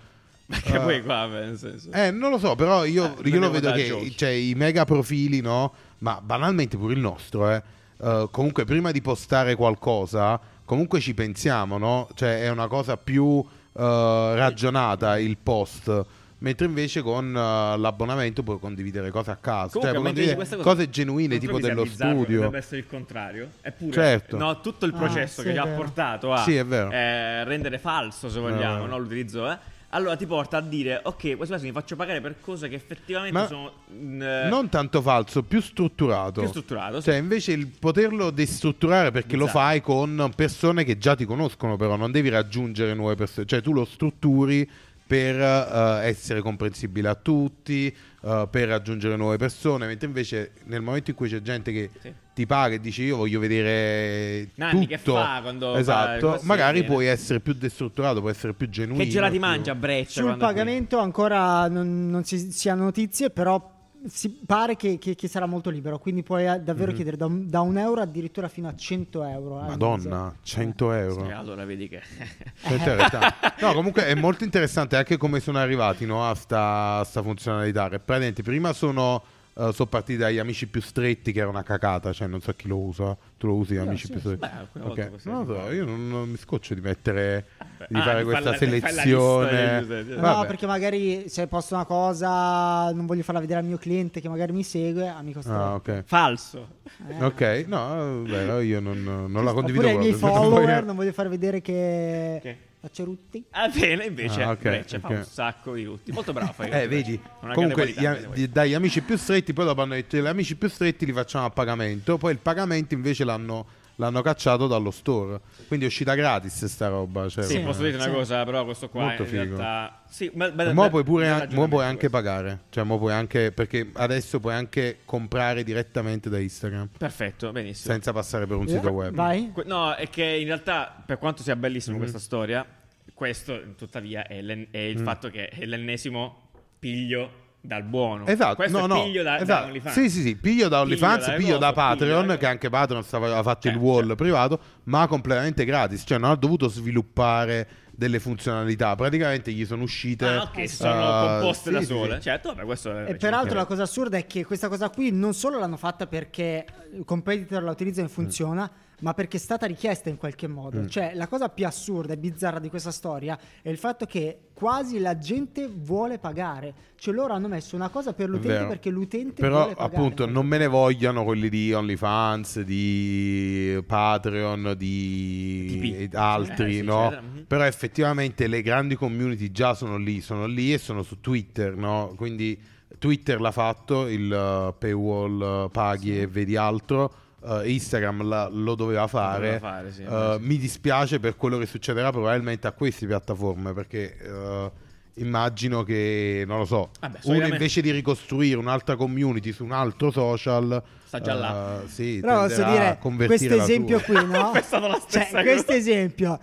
Perché 0.46 0.74
Eh. 0.76 0.80
poi 0.80 1.02
qua, 1.02 1.26
nel 1.26 1.58
senso... 1.58 1.90
Eh, 1.92 2.10
non 2.10 2.30
lo 2.30 2.38
so, 2.38 2.54
però 2.54 2.84
io, 2.86 3.14
Eh, 3.22 3.28
io 3.28 3.38
lo 3.40 3.50
vedo 3.50 3.72
che 3.72 3.86
giochi. 3.88 4.16
cioè, 4.16 4.30
i 4.30 4.54
mega 4.54 4.84
profili, 4.86 5.40
no? 5.42 5.72
Ma 5.98 6.18
banalmente 6.22 6.78
pure 6.78 6.94
il 6.94 7.00
nostro, 7.00 7.50
eh. 7.50 7.62
eh, 8.02 8.28
comunque 8.30 8.64
prima 8.64 8.90
di 8.90 9.02
postare 9.02 9.54
qualcosa, 9.54 10.40
comunque 10.64 10.98
ci 11.00 11.12
pensiamo, 11.12 11.76
no? 11.76 12.08
Cioè 12.14 12.42
è 12.42 12.48
una 12.48 12.68
cosa 12.68 12.96
più 12.96 13.38
eh, 13.74 14.34
ragionata 14.34 15.18
il 15.18 15.36
post. 15.36 16.04
Mentre 16.42 16.66
invece 16.66 17.02
con 17.02 17.28
eh, 17.28 17.78
l'abbonamento 17.78 18.42
puoi 18.42 18.58
condividere 18.58 19.10
cose 19.10 19.30
a 19.30 19.36
caso, 19.36 19.78
Comunque, 19.78 19.98
cioè 19.98 20.04
condividere 20.12 20.36
cosa, 20.36 20.56
cose 20.56 20.90
genuine 20.90 21.36
non 21.36 21.38
tipo 21.38 21.60
dello 21.60 21.82
bizzarro? 21.84 22.10
studio. 22.16 22.34
Dovrebbe 22.36 22.58
essere 22.58 22.78
il 22.80 22.86
contrario. 22.88 23.48
Eppure, 23.60 23.92
Certo. 23.92 24.36
no, 24.36 24.60
tutto 24.60 24.84
il 24.84 24.92
Ah, 24.92 24.98
processo 24.98 25.40
sì, 25.40 25.46
che 25.46 25.52
ci 25.52 25.58
ha 25.60 25.66
portato 25.68 26.32
a 26.32 26.38
Sì, 26.42 26.56
eh, 26.56 27.44
rendere 27.44 27.78
falso, 27.78 28.28
se 28.28 28.40
vogliamo, 28.40 28.86
no, 28.86 28.98
l'utilizzo, 28.98 29.48
eh, 29.48 29.56
allora 29.90 30.16
ti 30.16 30.26
porta 30.26 30.56
a 30.56 30.60
dire, 30.62 31.00
ok, 31.04 31.36
quasi 31.36 31.50
quasi 31.52 31.66
mi 31.66 31.72
faccio 31.72 31.94
pagare 31.94 32.20
per 32.20 32.36
cose 32.40 32.68
che 32.68 32.74
effettivamente 32.74 33.38
Ma 33.38 33.46
sono 33.46 33.72
eh, 33.90 34.48
Non 34.48 34.68
tanto 34.68 35.00
falso, 35.00 35.44
più 35.44 35.60
strutturato. 35.60 36.40
più 36.40 36.48
strutturato. 36.48 37.00
sì. 37.00 37.10
Cioè, 37.10 37.18
invece 37.18 37.52
il 37.52 37.68
poterlo 37.78 38.30
destrutturare 38.30 39.12
perché 39.12 39.36
lo 39.36 39.44
Esatto. 39.44 39.58
fai 39.60 39.80
con 39.80 40.32
persone 40.34 40.82
che 40.82 40.98
già 40.98 41.14
ti 41.14 41.24
conoscono, 41.24 41.76
però 41.76 41.94
non 41.94 42.10
devi 42.10 42.30
raggiungere 42.30 42.94
nuove 42.94 43.14
persone. 43.14 43.46
Cioè, 43.46 43.60
tu 43.60 43.72
lo 43.72 43.84
strutturi 43.84 44.68
per 45.12 45.38
eh, 45.38 46.06
essere 46.08 46.40
comprensibile 46.40 47.06
a 47.10 47.14
tutti, 47.14 47.94
eh, 48.22 48.48
per 48.50 48.68
raggiungere 48.68 49.14
nuove 49.16 49.36
persone. 49.36 49.86
Mentre 49.86 50.06
invece 50.06 50.52
nel 50.64 50.80
momento 50.80 51.10
in 51.10 51.16
cui 51.16 51.28
c'è 51.28 51.42
gente 51.42 51.70
che 51.70 51.90
Sì. 52.00 52.10
ti 52.32 52.46
paga 52.46 52.76
e 52.76 52.80
dice 52.80 53.02
io 53.02 53.18
voglio 53.18 53.38
vedere 53.38 54.48
Nanni, 54.54 54.86
che 54.86 54.96
tutto, 54.96 55.16
fa 55.16 55.40
quando 55.42 55.74
fa 55.74 55.78
esatto, 55.80 56.30
così, 56.30 56.46
magari 56.46 56.78
viene. 56.80 56.86
puoi 56.88 57.06
essere 57.08 57.40
più 57.40 57.52
destrutturato, 57.52 58.20
puoi 58.20 58.32
essere 58.32 58.54
più 58.54 58.70
genuino. 58.70 59.02
Che 59.04 59.10
gelati 59.10 59.32
più- 59.32 59.40
mangia 59.40 59.72
a 59.72 59.74
Breccia? 59.74 60.20
Sul 60.22 60.30
è 60.30 60.32
qui? 60.32 60.40
pagamento 60.40 60.98
ancora 60.98 61.68
non, 61.68 62.08
non 62.08 62.24
si, 62.24 62.50
si 62.50 62.70
hanno 62.70 62.84
notizie, 62.84 63.28
però 63.28 63.70
si 64.06 64.30
pare 64.44 64.76
che, 64.76 64.98
che- 64.98 65.14
che 65.14 65.28
sarà 65.28 65.46
molto 65.46 65.70
libero, 65.70 65.98
quindi 65.98 66.22
puoi 66.22 66.46
eh, 66.46 66.60
davvero 66.60 66.92
chiedere 66.92 67.16
da 67.16 67.26
un, 67.26 67.48
da 67.48 67.60
un 67.60 67.78
euro 67.78 68.00
addirittura 68.00 68.48
fino 68.48 68.68
a 68.68 68.74
100 68.74 69.24
euro. 69.24 69.60
Mhm. 69.60 69.66
Madonna, 69.68 70.24
mese. 70.24 70.36
100 70.42 70.92
euro. 70.92 71.24
Sì, 71.24 71.30
allora 71.30 71.64
vedi 71.64 71.88
che... 71.88 72.02
No, 73.60 73.72
comunque 73.74 74.06
è 74.06 74.14
molto 74.14 74.44
interessante 74.44 74.96
anche 74.96 75.16
come 75.16 75.40
sono 75.40 75.58
arrivati 75.58 76.04
no, 76.06 76.28
a 76.28 76.34
sta, 76.34 76.98
a 76.98 77.04
sta 77.04 77.22
funzionalità. 77.22 77.88
Praticamente 77.88 78.42
prima 78.42 78.72
sono, 78.72 79.22
eh, 79.54 79.70
sono 79.72 79.88
partiti 79.88 80.18
dagli 80.18 80.38
amici 80.38 80.66
più 80.66 80.80
stretti, 80.80 81.32
che 81.32 81.40
era 81.40 81.48
una 81.48 81.62
cacata, 81.62 82.12
cioè 82.12 82.26
non 82.26 82.40
so 82.40 82.52
chi 82.54 82.68
lo 82.68 82.78
usa. 82.78 83.16
Tu 83.36 83.46
lo 83.46 83.54
usi, 83.56 83.72
gli 83.74 83.76
Io 83.76 83.82
amici 83.82 84.06
sì, 84.06 84.12
più 84.12 84.20
stretti? 84.20 84.38
Beh, 84.38 84.50
alcune 84.52 84.84
volte 84.84 85.02
Ok, 85.02 85.10
così 85.10 85.28
Non 85.28 85.46
lo 85.46 85.54
si 85.54 85.60
so, 85.60 85.72
io 85.72 85.84
non, 85.84 86.08
non 86.08 86.28
mi 86.30 86.36
scoccio 86.36 86.74
di 86.74 86.80
mettere, 86.80 87.46
di 87.88 87.98
Ah, 87.98 88.02
fare 88.02 88.24
questa 88.24 88.50
la- 88.50 88.56
selezione. 88.56 89.80
lista. 89.82 90.20
No, 90.20 90.44
perché 90.46 90.66
magari 90.66 91.28
se 91.28 91.46
posto 91.48 91.74
una 91.74 91.84
cosa 91.84 92.90
non 92.92 93.06
voglio 93.06 93.22
farla 93.22 93.40
vedere 93.40 93.58
al 93.60 93.66
mio 93.66 93.78
cliente 93.78 94.20
che 94.20 94.28
magari 94.28 94.52
mi 94.52 94.62
segue, 94.62 95.08
amico 95.08 95.40
stretto. 95.40 95.58
Ah, 95.58 95.74
ok. 95.74 96.02
Falso. 96.06 96.68
Eh. 97.08 97.24
Ok, 97.24 97.64
no, 97.66 98.22
è 98.24 98.28
vero, 98.28 98.60
io 98.60 98.80
non, 98.80 99.02
non 99.28 99.44
la 99.44 99.52
condivido 99.52 99.86
Oppure 99.86 99.98
ai 100.02 100.06
miei 100.08 100.18
follower 100.18 100.84
non 100.84 100.94
voglio 100.96 101.12
far 101.12 101.28
vedere 101.28 101.60
che 101.60 102.38
Che? 102.42 102.56
Faccio 102.82 103.04
rutti. 103.04 103.44
Ah, 103.50 103.68
bene, 103.68 104.06
invece 104.06 104.42
Ah, 104.42 104.50
ok, 104.50 104.58
Breccia 104.60 104.98
fa 104.98 105.06
ok. 105.06 105.16
un 105.18 105.24
sacco 105.24 105.74
di 105.74 105.84
tutti. 105.84 106.10
Molto 106.10 106.32
bravo. 106.32 106.52
fai 106.52 106.68
Eh, 106.68 106.88
vedi, 106.88 107.18
comunque 107.54 107.86
gli- 107.90 108.26
di- 108.34 108.48
dagli 108.50 108.74
amici 108.74 109.00
più 109.02 109.16
stretti, 109.16 109.52
poi 109.52 109.66
dopo 109.66 109.82
hanno 109.82 109.94
detto 109.94 110.16
gli 110.16 110.26
amici 110.26 110.56
più 110.56 110.68
stretti 110.68 111.06
li 111.06 111.12
facciamo 111.12 111.44
a 111.46 111.50
pagamento, 111.50 112.18
poi 112.18 112.32
il 112.32 112.38
pagamento 112.38 112.94
invece 112.94 113.22
l'hanno, 113.22 113.66
l'hanno 113.96 114.22
cacciato 114.22 114.66
dallo 114.66 114.90
store, 114.90 115.40
quindi 115.68 115.84
è 115.84 115.88
uscita 115.88 116.14
gratis 116.14 116.64
sta 116.66 116.88
roba. 116.88 117.28
Cioè, 117.28 117.44
Sì, 117.44 117.54
Sì. 117.56 117.60
posso 117.60 117.82
dire 117.82 117.94
una 117.96 118.04
Sì. 118.04 118.10
cosa, 118.10 118.44
però 118.44 118.64
questo 118.64 118.88
qua 118.88 119.02
Molto 119.04 119.22
in 119.22 119.28
figo. 119.28 119.42
realtà... 119.56 120.02
Sì, 120.08 120.30
ma, 120.34 120.50
ma- 120.54 120.64
mo 120.66 120.72
ma- 120.82 120.90
puoi, 120.90 121.04
pure 121.04 121.28
an- 121.28 121.48
mo 121.52 121.68
puoi 121.68 121.84
anche 121.84 122.08
questo. 122.08 122.16
pagare, 122.16 122.60
cioè 122.70 122.84
mo 122.84 122.98
puoi 122.98 123.12
anche, 123.12 123.52
perché 123.52 123.90
adesso 123.94 124.40
puoi 124.40 124.54
anche 124.54 124.98
comprare 125.04 125.62
direttamente 125.64 126.28
da 126.28 126.38
Instagram, 126.38 126.88
Perfetto, 126.98 127.50
benissimo. 127.52 127.92
senza 127.92 128.12
passare 128.12 128.46
per 128.46 128.56
un 128.56 128.66
Eh, 128.66 128.68
sito 128.70 128.90
web. 128.90 129.14
Vai. 129.14 129.50
Que- 129.52 129.64
No, 129.64 129.94
è 129.94 130.08
che 130.10 130.24
in 130.24 130.46
realtà, 130.46 131.02
per 131.06 131.18
quanto 131.18 131.42
sia 131.42 131.56
bellissima 131.56 131.94
Mhm. 131.94 132.00
questa 132.00 132.18
storia, 132.18 132.66
Questo, 133.14 133.74
tuttavia, 133.76 134.26
è, 134.26 134.40
l'en- 134.42 134.66
è 134.72 134.78
il 134.78 135.00
Mm. 135.00 135.04
fatto 135.04 135.28
che 135.28 135.46
è 135.46 135.64
l'ennesimo 135.64 136.48
piglio 136.78 137.30
dal 137.64 137.84
buono. 137.84 138.26
Esatto, 138.26 138.56
Questo 138.56 138.78
no, 138.78 138.84
è 138.84 138.88
no, 138.88 139.04
piglio 139.04 139.22
da, 139.22 139.36
da 139.36 139.42
esatto. 139.42 139.66
OnlyFans. 139.66 139.94
Sì, 139.94 140.10
sì, 140.10 140.20
sì, 140.22 140.34
piglio 140.36 140.66
da 140.68 140.80
OnlyFans, 140.80 141.26
da 141.26 141.32
piglio, 141.34 141.58
da 141.58 141.72
Patreon, 141.72 142.20
piglio 142.22 142.32
da- 142.32 142.36
che 142.36 142.46
anche 142.46 142.68
Patreon 142.68 143.04
stava- 143.04 143.26
aveva 143.26 143.42
fatto 143.42 143.68
il 143.68 143.74
Certo, 143.74 143.86
wall 143.86 144.00
certo. 144.00 144.14
privato, 144.16 144.60
ma 144.84 145.06
completamente 145.06 145.64
gratis, 145.64 146.02
cioè 146.04 146.18
non 146.18 146.30
ha 146.30 146.34
dovuto 146.34 146.68
sviluppare 146.68 147.68
delle 147.94 148.18
funzionalità, 148.18 148.96
praticamente 148.96 149.52
gli 149.52 149.64
sono 149.64 149.84
uscite... 149.84 150.26
Ah, 150.26 150.42
ok, 150.42 150.68
si 150.68 150.74
sono 150.76 150.92
eh, 150.92 151.28
composte 151.38 151.68
sì, 151.68 151.74
da 151.76 151.82
sole. 151.82 152.14
sì. 152.16 152.20
Certo, 152.22 152.48
vabbè, 152.48 152.64
questo 152.64 152.90
è 153.04 153.10
E 153.10 153.14
peraltro 153.16 153.54
la 153.56 153.64
cosa 153.64 153.82
assurda 153.84 154.16
è 154.16 154.26
che 154.26 154.44
questa 154.44 154.68
cosa 154.68 154.90
qui 154.90 155.12
non 155.12 155.32
solo 155.32 155.58
l'hanno 155.60 155.76
fatta 155.76 156.06
perché 156.08 156.64
il 156.94 157.04
competitor 157.04 157.62
la 157.62 157.70
utilizza 157.70 158.02
e 158.02 158.08
funziona, 158.08 158.68
ma 159.02 159.14
perché 159.14 159.36
è 159.36 159.40
stata 159.40 159.66
richiesta 159.66 160.08
in 160.08 160.16
qualche 160.16 160.46
modo. 160.46 160.80
Mm. 160.80 160.86
Cioè, 160.86 161.12
la 161.14 161.26
cosa 161.26 161.48
più 161.48 161.66
assurda 161.66 162.12
e 162.12 162.16
bizzarra 162.16 162.58
di 162.58 162.68
questa 162.68 162.90
storia 162.92 163.38
è 163.60 163.68
il 163.68 163.76
fatto 163.76 164.06
che 164.06 164.38
quasi 164.54 165.00
la 165.00 165.18
gente 165.18 165.68
vuole 165.68 166.18
pagare. 166.18 166.72
Cioè, 166.96 167.12
loro 167.12 167.32
hanno 167.34 167.48
messo 167.48 167.74
una 167.74 167.88
cosa 167.88 168.12
per 168.12 168.28
l'utente 168.28 168.52
Vero. 168.58 168.68
perché 168.68 168.90
l'utente 168.90 169.42
Però 169.42 169.62
vuole 169.62 169.74
pagare. 169.74 169.96
appunto 169.96 170.26
non 170.26 170.46
me 170.46 170.58
ne 170.58 170.68
vogliano 170.68 171.24
quelli 171.24 171.48
di 171.48 171.72
OnlyFans, 171.72 172.60
di 172.60 173.82
Patreon, 173.84 174.74
di 174.76 175.94
ed 175.98 176.14
altri, 176.14 176.76
Eh, 176.76 176.80
sì, 176.80 176.82
no? 176.84 177.06
eccetera. 177.06 177.22
Mhm. 177.22 177.44
Però 177.48 177.64
effettivamente 177.64 178.46
le 178.46 178.62
grandi 178.62 178.94
community 178.94 179.50
già 179.50 179.74
sono 179.74 179.96
lì, 179.96 180.20
sono 180.20 180.46
lì 180.46 180.72
e 180.72 180.78
sono 180.78 181.02
su 181.02 181.20
Twitter, 181.20 181.76
no? 181.76 182.12
Quindi 182.16 182.56
Twitter 182.98 183.40
l'ha 183.40 183.50
fatto, 183.50 184.06
il 184.06 184.26
uh, 184.30 184.78
paywall 184.78 185.64
uh, 185.64 185.70
paghi 185.72 186.20
e 186.20 186.26
vedi 186.28 186.54
altro. 186.54 187.12
Uh, 187.42 187.60
Instagram 187.64 188.22
la- 188.26 188.48
lo 188.50 188.74
doveva 188.74 189.06
fare. 189.06 189.58
doveva 189.58 189.58
fare, 189.58 189.92
sì, 189.92 190.02
Uh, 190.02 190.08
vabbè, 190.08 190.40
sì. 190.40 190.46
Mi 190.46 190.56
dispiace 190.58 191.20
per 191.20 191.36
quello 191.36 191.58
che 191.58 191.66
succederà 191.66 192.10
probabilmente 192.10 192.66
a 192.66 192.72
queste 192.72 193.06
piattaforme 193.06 193.72
perché 193.72 194.16
uh, 194.26 194.70
immagino 195.14 195.82
che, 195.82 196.44
non 196.46 196.58
lo 196.58 196.64
so, 196.64 196.90
Vabbè, 197.00 197.06
uno 197.14 197.18
solitamente- 197.22 197.56
invece 197.56 197.80
di 197.82 197.90
ricostruire 197.90 198.56
un'altra 198.58 198.96
community 198.96 199.52
su 199.52 199.64
un 199.64 199.72
altro 199.72 200.10
social, 200.10 200.82
Sta 201.04 201.20
già 201.20 201.34
là. 201.34 201.80
uh, 201.84 201.86
sì, 201.88 202.18
Però 202.20 202.46
posso 202.46 202.64
dire, 202.64 202.98
questo 203.26 203.54
esempio 203.54 204.00
qui, 204.00 204.14
no? 204.24 204.52
È 204.54 204.62
stata 204.62 204.86
la 204.88 204.98
stessa 204.98 205.18
Cioè, 205.18 205.30
cosa. 205.30 205.42
questo 205.42 205.72
esempio, 205.72 206.38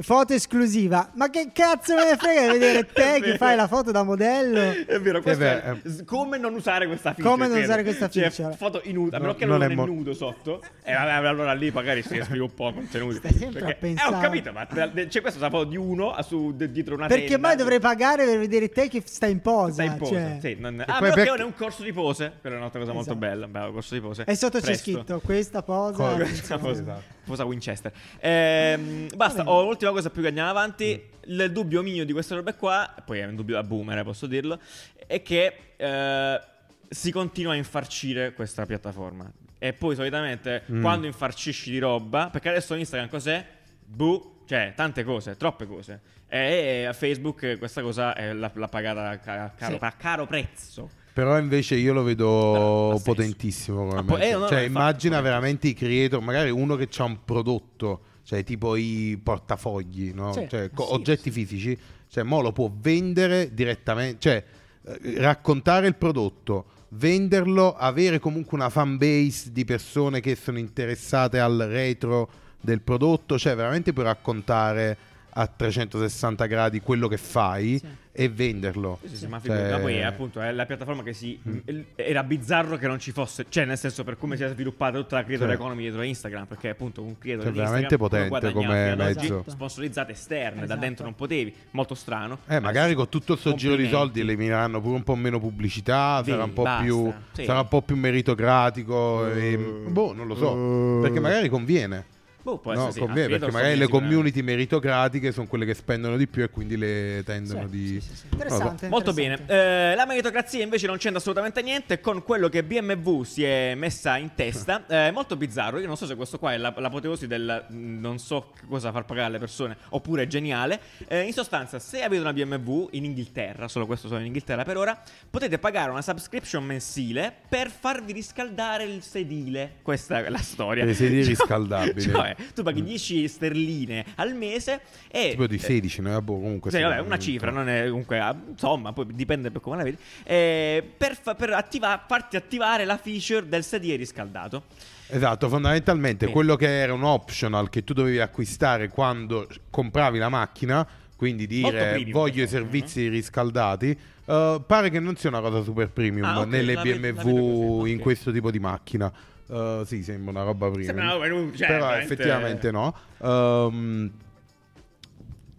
foto 0.00 0.32
esclusiva. 0.32 1.10
Ma 1.14 1.28
che 1.30 1.50
cazzo 1.52 1.94
me 1.94 2.04
ne 2.10 2.16
frega 2.16 2.40
di 2.52 2.58
vedere 2.58 2.86
te 2.92 3.20
che 3.20 3.36
fai 3.36 3.56
la 3.56 3.66
foto 3.68 3.90
da 3.90 4.02
modello? 4.02 4.86
È 4.86 4.98
vero, 5.00 5.20
questo 5.20 5.42
beh, 5.44 5.62
è 5.62 5.76
eh. 5.84 6.04
come 6.04 6.38
non 6.38 6.54
usare 6.54 6.86
questa 6.86 7.12
feature. 7.12 7.28
Come 7.28 7.44
non 7.46 7.52
credo. 7.56 7.66
usare 7.68 7.82
questa 7.82 8.08
Cioè, 8.08 8.30
feature. 8.30 8.56
foto 8.56 8.80
in 8.84 8.94
nudo, 8.94 9.16
a 9.16 9.18
meno 9.18 9.32
No, 9.32 9.38
che 9.38 9.44
non 9.44 9.58
non, 9.58 9.68
è 9.68 9.72
è 9.72 9.74
mo- 9.76 9.84
nudo 9.86 10.14
sotto. 10.14 10.62
E 10.82 10.92
vabbè, 10.92 11.26
allora 11.26 11.52
lì 11.52 11.70
magari 11.70 12.02
si 12.02 12.18
sviluppa 12.22 12.64
un 12.64 12.72
po' 12.72 12.78
contenuti. 12.80 13.16
Stai 13.16 13.32
sempre 13.34 13.60
a 13.60 13.64
Perché- 13.64 13.80
pensare. 13.80 14.12
Eh, 14.12 14.16
ho 14.16 14.20
capito, 14.20 14.52
ma 14.52 14.66
c'è 14.66 15.20
questa 15.20 15.50
foto 15.50 15.64
di 15.64 15.76
uno 15.76 16.14
su, 16.22 16.54
dietro 16.56 16.94
una 16.94 17.06
Perché 17.06 17.26
tenda. 17.26 17.48
mai 17.48 17.56
dovrei 17.56 17.80
pagare 17.80 18.24
per 18.24 18.38
vedere 18.38 18.68
te 18.70 18.88
che 18.88 19.02
stai 19.04 19.32
in 19.32 19.40
posa? 19.40 19.72
Stai 19.72 19.86
in 19.86 19.96
posa. 19.96 20.12
Cioè, 20.12 20.38
Sì, 20.40 20.56
non... 20.58 20.80
Ah, 20.80 20.84
poi 20.98 21.00
però 21.00 21.14
per- 21.14 21.24
che 21.24 21.30
ora 21.30 21.42
è 21.42 21.46
un 21.46 21.54
corso 21.54 21.82
di 21.82 21.92
pose. 21.92 22.32
Quella 22.40 22.56
è 22.56 22.58
un'altra 22.58 22.80
cosa 22.80 22.92
molto 22.92 23.10
Esatto. 23.10 23.26
bella. 23.26 23.46
Bello, 23.46 23.72
corso 23.72 23.94
di 23.94 24.00
pose. 24.00 24.24
E 24.26 24.34
sotto 24.36 24.58
c'è 24.58 24.64
Presto. 24.64 24.90
scritto 24.90 25.20
questa 25.20 25.62
posa. 25.62 25.80
Questa 26.32 26.58
posa, 26.58 27.00
posa 27.24 27.44
Winchester. 27.44 27.92
Ehm, 28.20 29.08
basta, 29.16 29.44
ho 29.48 29.62
l'ultima 29.62 29.90
cosa 29.92 30.10
più 30.10 30.22
che 30.22 30.28
andiamo 30.28 30.50
avanti. 30.50 31.10
Il 31.26 31.50
dubbio 31.52 31.82
mio 31.82 32.04
di 32.04 32.12
queste 32.12 32.34
robe 32.34 32.54
qua, 32.54 32.92
poi 33.04 33.20
è 33.20 33.24
un 33.26 33.36
dubbio 33.36 33.54
da 33.54 33.62
boomer, 33.62 33.98
eh, 33.98 34.02
posso 34.04 34.26
dirlo, 34.26 34.58
è 35.06 35.22
che 35.22 35.56
eh, 35.76 36.40
si 36.88 37.10
continua 37.12 37.52
a 37.52 37.56
infarcire 37.56 38.32
questa 38.32 38.66
piattaforma. 38.66 39.30
E 39.58 39.72
poi 39.72 39.94
solitamente 39.94 40.62
Mm. 40.70 40.80
quando 40.80 41.06
infarcisci 41.06 41.70
di 41.70 41.78
roba, 41.78 42.28
perché 42.30 42.48
adesso 42.48 42.74
Instagram 42.74 43.08
cos'è? 43.08 43.46
Buh, 43.84 44.42
cioè 44.46 44.72
tante 44.74 45.04
cose, 45.04 45.36
troppe 45.36 45.66
cose. 45.66 46.00
E 46.28 46.84
a 46.86 46.92
Facebook 46.92 47.58
questa 47.58 47.82
cosa 47.82 48.14
è 48.14 48.32
la, 48.32 48.50
l'ha 48.52 48.68
pagata 48.68 49.18
ca- 49.18 49.52
caro, 49.56 49.78
Sì. 49.78 49.84
a 49.84 49.92
caro 49.92 50.26
prezzo. 50.26 50.90
Però 51.12 51.38
invece 51.38 51.74
io 51.74 51.92
lo 51.92 52.02
vedo 52.02 52.98
potentissimo 53.04 53.86
come 53.86 53.98
Ah, 53.98 54.02
mezzo. 54.02 54.22
eh, 54.22 54.32
no, 54.38 54.48
cioè 54.48 54.60
immagina 54.60 55.20
veramente 55.20 55.68
i 55.68 55.74
creator, 55.74 56.20
magari 56.22 56.50
uno 56.50 56.74
che 56.76 56.88
ha 56.96 57.04
un 57.04 57.18
prodotto, 57.24 58.00
cioè 58.22 58.42
tipo 58.44 58.76
i 58.76 59.18
portafogli, 59.22 60.12
no? 60.14 60.32
Sì. 60.32 60.46
Cioè, 60.48 60.70
co- 60.72 60.86
Sì, 60.86 60.92
oggetti 60.94 61.30
fisici, 61.30 61.78
cioè 62.08 62.22
mo 62.24 62.40
lo 62.40 62.52
può 62.52 62.70
vendere 62.74 63.52
direttamente, 63.52 64.16
cioè 64.20 64.44
eh, 64.84 65.14
raccontare 65.20 65.86
il 65.86 65.96
prodotto, 65.96 66.64
venderlo, 66.90 67.74
avere 67.74 68.18
comunque 68.18 68.56
una 68.56 68.70
fan 68.70 68.96
base 68.96 69.52
di 69.52 69.64
persone 69.64 70.20
che 70.20 70.34
sono 70.34 70.58
interessate 70.58 71.38
al 71.38 71.66
retro 71.68 72.30
del 72.60 72.80
prodotto, 72.80 73.38
cioè 73.38 73.54
veramente 73.54 73.92
puoi 73.92 74.06
raccontare 74.06 74.96
a 75.34 75.46
360 75.46 76.46
gradi 76.46 76.80
quello 76.80 77.08
che 77.08 77.16
fai 77.16 77.78
Sì. 77.78 77.86
e 78.12 78.28
venderlo. 78.28 78.98
Sì, 79.06 79.16
sì, 79.16 79.26
ma, 79.26 79.40
Cioè- 79.42 79.78
poi 79.80 79.94
è 79.96 80.02
appunto 80.02 80.40
è 80.40 80.52
la 80.52 80.66
piattaforma 80.66 81.02
che 81.02 81.12
si. 81.14 81.40
il- 81.66 81.84
Era 81.94 82.22
bizzarro 82.22 82.76
che 82.76 82.86
non 82.86 82.98
ci 82.98 83.12
fosse. 83.12 83.46
Cioè, 83.48 83.64
nel 83.64 83.78
senso, 83.78 84.04
per 84.04 84.18
come 84.18 84.36
si 84.36 84.42
è 84.42 84.48
sviluppata 84.48 84.98
tutta 84.98 85.16
la 85.16 85.24
creator 85.24 85.48
Sì. 85.48 85.54
economy 85.54 85.80
dietro 85.82 86.02
Instagram. 86.02 86.46
Perché 86.46 86.68
appunto 86.68 87.02
un 87.02 87.16
creator 87.18 87.44
Cioè, 87.44 87.52
di 87.52 87.58
veramente 87.58 87.96
potente 87.96 88.52
come 88.52 88.94
mezzo. 88.94 89.44
Sponsorizzate 89.46 90.12
esterne, 90.12 90.58
da 90.58 90.64
Esatto. 90.64 90.80
dentro 90.80 91.04
non 91.04 91.14
potevi. 91.14 91.54
Molto 91.70 91.94
strano. 91.94 92.38
Eh, 92.48 92.60
magari 92.60 92.94
con 92.94 93.08
tutto 93.08 93.32
questo 93.34 93.54
giro 93.54 93.74
di 93.76 93.88
soldi 93.88 94.20
elimineranno 94.20 94.80
pure 94.82 94.96
un 94.96 95.02
po' 95.02 95.14
meno 95.16 95.38
pubblicità, 95.40 96.20
Sì, 96.24 96.30
sarà, 96.30 96.44
un 96.44 96.52
po 96.52 96.66
più, 96.80 97.12
sì. 97.32 97.44
sarà 97.44 97.60
un 97.60 97.68
po' 97.68 97.80
più 97.82 97.96
meritocratico. 97.96 99.30
e- 99.32 99.56
boh, 99.88 100.12
non 100.12 100.26
lo 100.26 100.34
so. 100.34 101.00
Perché 101.00 101.20
magari 101.20 101.48
conviene. 101.48 102.04
Boh, 102.42 102.58
può 102.58 102.72
No, 102.72 102.78
essere 102.80 102.92
sì, 102.92 102.98
conviene 103.00 103.34
a 103.34 103.38
perché 103.38 103.52
magari 103.54 103.76
le 103.76 103.86
community 103.88 104.42
meritocratiche 104.42 105.30
sono 105.32 105.46
quelle 105.46 105.64
che 105.64 105.74
spendono 105.74 106.16
di 106.16 106.26
più 106.26 106.42
e 106.42 106.50
quindi 106.50 106.76
le 106.76 107.22
tendono 107.24 107.68
Sì, 107.68 107.70
di. 107.70 108.00
sì, 108.00 108.14
sì. 108.16 108.26
Interessante. 108.32 108.88
Molto 108.88 109.12
bene. 109.12 109.34
interessante. 109.34 109.90
Eh, 109.92 109.94
la 109.94 110.06
meritocrazia 110.06 110.62
invece 110.62 110.86
non 110.88 110.96
c'entra 110.96 111.18
assolutamente 111.20 111.62
niente 111.62 112.00
con 112.00 112.22
quello 112.24 112.48
che 112.48 112.64
BMW 112.64 113.22
si 113.22 113.44
è 113.44 113.74
messa 113.76 114.16
in 114.16 114.34
testa. 114.34 114.84
È 114.92 115.10
molto 115.12 115.36
bizzarro. 115.36 115.78
Io 115.78 115.86
non 115.86 115.96
so 115.96 116.06
se 116.06 116.16
questo 116.16 116.38
qua 116.38 116.52
è 116.52 116.56
la- 116.56 116.74
l'apoteosi 116.76 117.26
del 117.26 117.64
mh, 117.68 118.00
non 118.00 118.18
so 118.18 118.52
cosa 118.68 118.90
far 118.90 119.04
pagare 119.04 119.26
alle 119.28 119.38
persone 119.38 119.76
oppure 119.90 120.24
è 120.24 120.26
geniale. 120.26 120.80
Eh, 121.08 121.22
in 121.22 121.32
sostanza, 121.32 121.78
se 121.78 122.02
avete 122.02 122.20
una 122.20 122.32
BMW 122.32 122.88
in 122.92 123.04
Inghilterra, 123.04 123.68
solo 123.68 123.86
questo 123.86 124.08
solo 124.08 124.18
in 124.20 124.26
Inghilterra 124.26 124.64
per 124.64 124.76
ora, 124.76 125.00
potete 125.30 125.58
pagare 125.58 125.90
una 125.90 126.02
subscription 126.02 126.64
mensile 126.64 127.32
per 127.48 127.70
farvi 127.70 128.12
riscaldare 128.12 128.84
il 128.84 129.02
sedile. 129.02 129.74
Questa 129.82 130.24
è 130.24 130.28
la 130.28 130.38
storia. 130.38 130.82
Per 130.84 130.92
i 130.92 130.96
sedili 130.96 131.20
Cioè- 131.22 131.28
riscaldabili. 131.36 132.00
Cioè, 132.00 132.31
tu 132.54 132.62
paghi 132.62 132.82
10 132.82 133.28
sterline 133.28 134.04
al 134.16 134.34
mese 134.34 134.80
e 135.10 135.30
Tipo 135.30 135.46
di 135.46 135.58
16, 135.58 136.00
no? 136.02 136.20
Boh, 136.22 136.34
comunque 136.34 136.70
sì, 136.70 136.80
vabbè, 136.80 136.98
una 137.00 137.18
cifra, 137.18 137.50
non 137.50 137.68
è 137.68 137.88
comunque, 137.88 138.18
ah, 138.18 138.36
insomma, 138.48 138.92
poi 138.92 139.06
dipende 139.12 139.50
per 139.50 139.60
come 139.60 139.76
la 139.76 139.82
vedi. 139.84 139.96
Eh, 140.24 140.82
per 140.96 141.16
fa- 141.20 141.34
per 141.34 141.50
attiva- 141.52 142.04
farti 142.06 142.36
attivare 142.36 142.84
la 142.84 142.96
feature 142.96 143.48
del 143.48 143.64
sedile 143.64 143.96
riscaldato. 143.96 144.64
Esatto, 145.08 145.48
fondamentalmente 145.48 146.26
Sì. 146.26 146.32
quello 146.32 146.56
che 146.56 146.68
era 146.80 146.94
un 146.94 147.04
optional 147.04 147.68
che 147.68 147.84
tu 147.84 147.92
dovevi 147.92 148.18
acquistare 148.20 148.88
quando 148.88 149.46
compravi 149.70 150.18
la 150.18 150.28
macchina, 150.30 150.86
quindi 151.16 151.46
dire 151.46 151.70
premium, 151.70 152.10
voglio 152.12 152.30
i 152.30 152.36
questo, 152.46 152.56
servizi 152.56 153.08
riscaldati, 153.08 153.96
eh, 154.24 154.60
pare 154.66 154.90
che 154.90 154.98
non 155.00 155.16
sia 155.16 155.28
una 155.28 155.40
cosa 155.40 155.62
super 155.62 155.90
premium 155.90 156.24
Ah, 156.26 156.40
ok, 156.40 156.46
nelle 156.48 156.74
la 156.74 156.82
BMW 156.82 157.02
la 157.16 157.22
vedo 157.22 157.76
così, 157.80 157.90
in 157.92 157.98
questo 157.98 158.32
tipo 158.32 158.50
di 158.50 158.58
macchina. 158.58 159.12
Eh, 159.52 159.82
sì, 159.86 160.02
sembra 160.02 160.30
una 160.30 160.42
roba 160.44 160.66
premium. 160.70 160.86
Sembra 160.86 161.14
una 161.16 161.26
roba- 161.28 161.56
cioè, 161.56 161.66
Però 161.66 161.84
veramente- 161.86 162.12
effettivamente 162.14 162.70
no. 162.70 162.94
Ehm, 163.22 164.10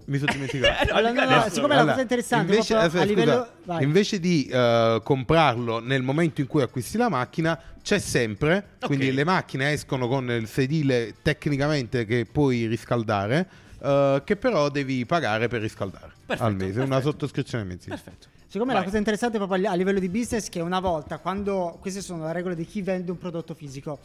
mi 0.05 0.17
sono 0.17 0.31
dimenticato. 0.33 0.73
Eh, 0.83 0.85
no, 0.91 0.95
Allora, 0.97 1.13
no, 1.13 1.29
no, 1.29 1.35
adesso. 1.38 1.55
siccome 1.55 1.75
la 1.75 1.85
cosa 1.85 2.01
interessante 2.01 2.51
invece, 2.53 2.75
proprio 2.75 3.01
a 3.01 3.03
livello- 3.05 3.47
invece 3.79 4.19
di 4.19 4.47
eh, 4.51 5.00
comprarlo 5.03 5.79
nel 5.79 6.01
momento 6.01 6.41
in 6.41 6.47
cui 6.47 6.62
acquisti 6.62 6.97
la 6.97 7.09
macchina, 7.09 7.57
c'è 7.81 8.00
sempre. 8.00 8.69
Ok. 8.79 8.88
Quindi 8.88 9.12
le 9.13 9.23
macchine 9.23 9.71
escono 9.71 10.07
con 10.07 10.29
il 10.31 10.47
sedile 10.47 11.15
tecnicamente 11.21 12.05
che 12.05 12.25
puoi 12.29 12.65
riscaldare, 12.65 13.47
eh, 13.81 14.21
che 14.25 14.35
però 14.35 14.69
devi 14.69 15.05
pagare 15.05 15.47
per 15.47 15.62
riscaldare 15.62 16.12
Perfetto, 16.25 16.43
al 16.50 16.55
mese. 16.55 16.79
Una 16.79 16.88
perfetto. 16.88 17.12
sottoscrizione 17.12 17.63
mensile. 17.63 17.95
Perfetto. 17.95 18.27
Secondo 18.53 18.72
me 18.72 18.77
Vai. 18.77 18.86
la 18.86 18.91
cosa 18.91 19.00
interessante 19.00 19.39
proprio 19.39 19.67
a 19.67 19.74
livello 19.74 19.98
di 20.00 20.10
business 20.10 20.45
è 20.45 20.50
che 20.51 20.60
una 20.60 20.79
volta, 20.79 21.17
quando 21.17 21.79
queste 21.81 22.01
sono 22.01 22.27
le 22.27 22.33
regole 22.33 22.53
di 22.53 22.65
chi 22.65 22.83
vende 22.83 23.10
un 23.10 23.17
prodotto 23.17 23.55
fisico, 23.55 23.98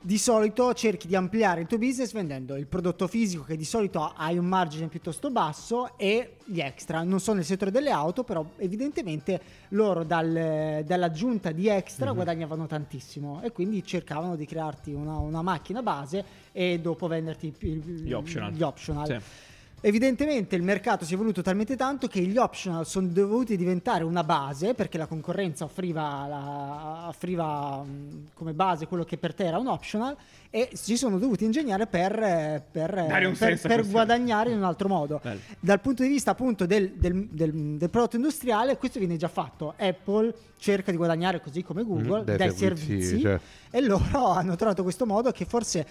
di 0.00 0.16
solito 0.16 0.72
cerchi 0.72 1.06
di 1.06 1.14
ampliare 1.14 1.60
il 1.60 1.66
tuo 1.66 1.76
business 1.76 2.12
vendendo 2.12 2.56
il 2.56 2.66
prodotto 2.66 3.06
fisico 3.06 3.42
che 3.42 3.54
di 3.54 3.66
solito 3.66 4.14
hai 4.16 4.38
un 4.38 4.46
margine 4.46 4.86
piuttosto 4.86 5.30
basso 5.30 5.98
e 5.98 6.36
gli 6.46 6.58
extra. 6.58 7.02
Non 7.02 7.20
so 7.20 7.34
nel 7.34 7.44
settore 7.44 7.70
delle 7.70 7.90
auto, 7.90 8.24
però 8.24 8.46
evidentemente 8.56 9.38
loro 9.70 10.04
dal- 10.04 10.82
dall'aggiunta 10.82 11.52
di 11.52 11.68
extra 11.68 12.12
guadagnavano 12.12 12.66
tantissimo 12.66 13.42
e 13.42 13.52
quindi 13.52 13.84
cercavano 13.84 14.36
di 14.36 14.46
crearti 14.46 14.94
una, 14.94 15.18
una 15.18 15.42
macchina 15.42 15.82
base 15.82 16.24
e 16.50 16.80
dopo 16.80 17.08
venderti 17.08 17.54
Gli 17.60 18.12
optional. 18.14 18.52
Gli 18.52 18.62
optional. 18.62 19.06
Sì. 19.06 19.18
Evidentemente 19.82 20.56
il 20.56 20.62
mercato 20.62 21.04
si 21.04 21.12
è 21.12 21.14
evoluto 21.14 21.42
talmente 21.42 21.76
tanto 21.76 22.08
che 22.08 22.20
gli 22.22 22.38
optional 22.38 22.86
sono 22.86 23.08
dovuti 23.08 23.56
diventare 23.58 24.04
una 24.04 24.24
base 24.24 24.72
perché 24.74 24.96
la 24.96 25.06
concorrenza 25.06 25.64
offriva, 25.64 26.26
la- 26.26 27.04
offriva 27.08 27.84
come 28.32 28.52
base 28.54 28.86
quello 28.86 29.04
che 29.04 29.18
per 29.18 29.34
te 29.34 29.44
era 29.44 29.58
un 29.58 29.66
optional 29.68 30.16
e 30.48 30.70
si 30.72 30.96
sono 30.96 31.18
dovuti 31.18 31.44
ingegnare 31.44 31.86
per, 31.86 32.64
per, 32.70 33.04
per- 33.38 33.60
per 33.60 33.86
guadagnare 33.86 34.50
in 34.50 34.56
un 34.56 34.64
altro 34.64 34.88
modo. 34.88 35.20
Bello. 35.22 35.40
Dal 35.60 35.80
punto 35.80 36.02
di 36.02 36.08
vista 36.08 36.30
appunto 36.30 36.64
del, 36.64 36.92
del- 36.94 37.28
del- 37.30 37.76
del 37.76 37.90
prodotto 37.90 38.16
industriale 38.16 38.78
questo 38.78 38.98
viene 38.98 39.16
già 39.16 39.28
fatto. 39.28 39.74
Apple 39.76 40.34
cerca 40.56 40.90
di 40.90 40.96
guadagnare 40.96 41.40
così 41.42 41.62
come 41.62 41.84
Google 41.84 42.20
Mhm, 42.20 42.24
dai 42.24 42.36
dai 42.38 42.50
servizi, 42.56 42.86
servizi 42.86 43.20
cioè. 43.20 43.38
e 43.70 43.80
loro 43.82 44.24
hanno 44.32 44.56
trovato 44.56 44.82
questo 44.82 45.04
modo 45.04 45.30
che 45.32 45.44
forse 45.44 45.86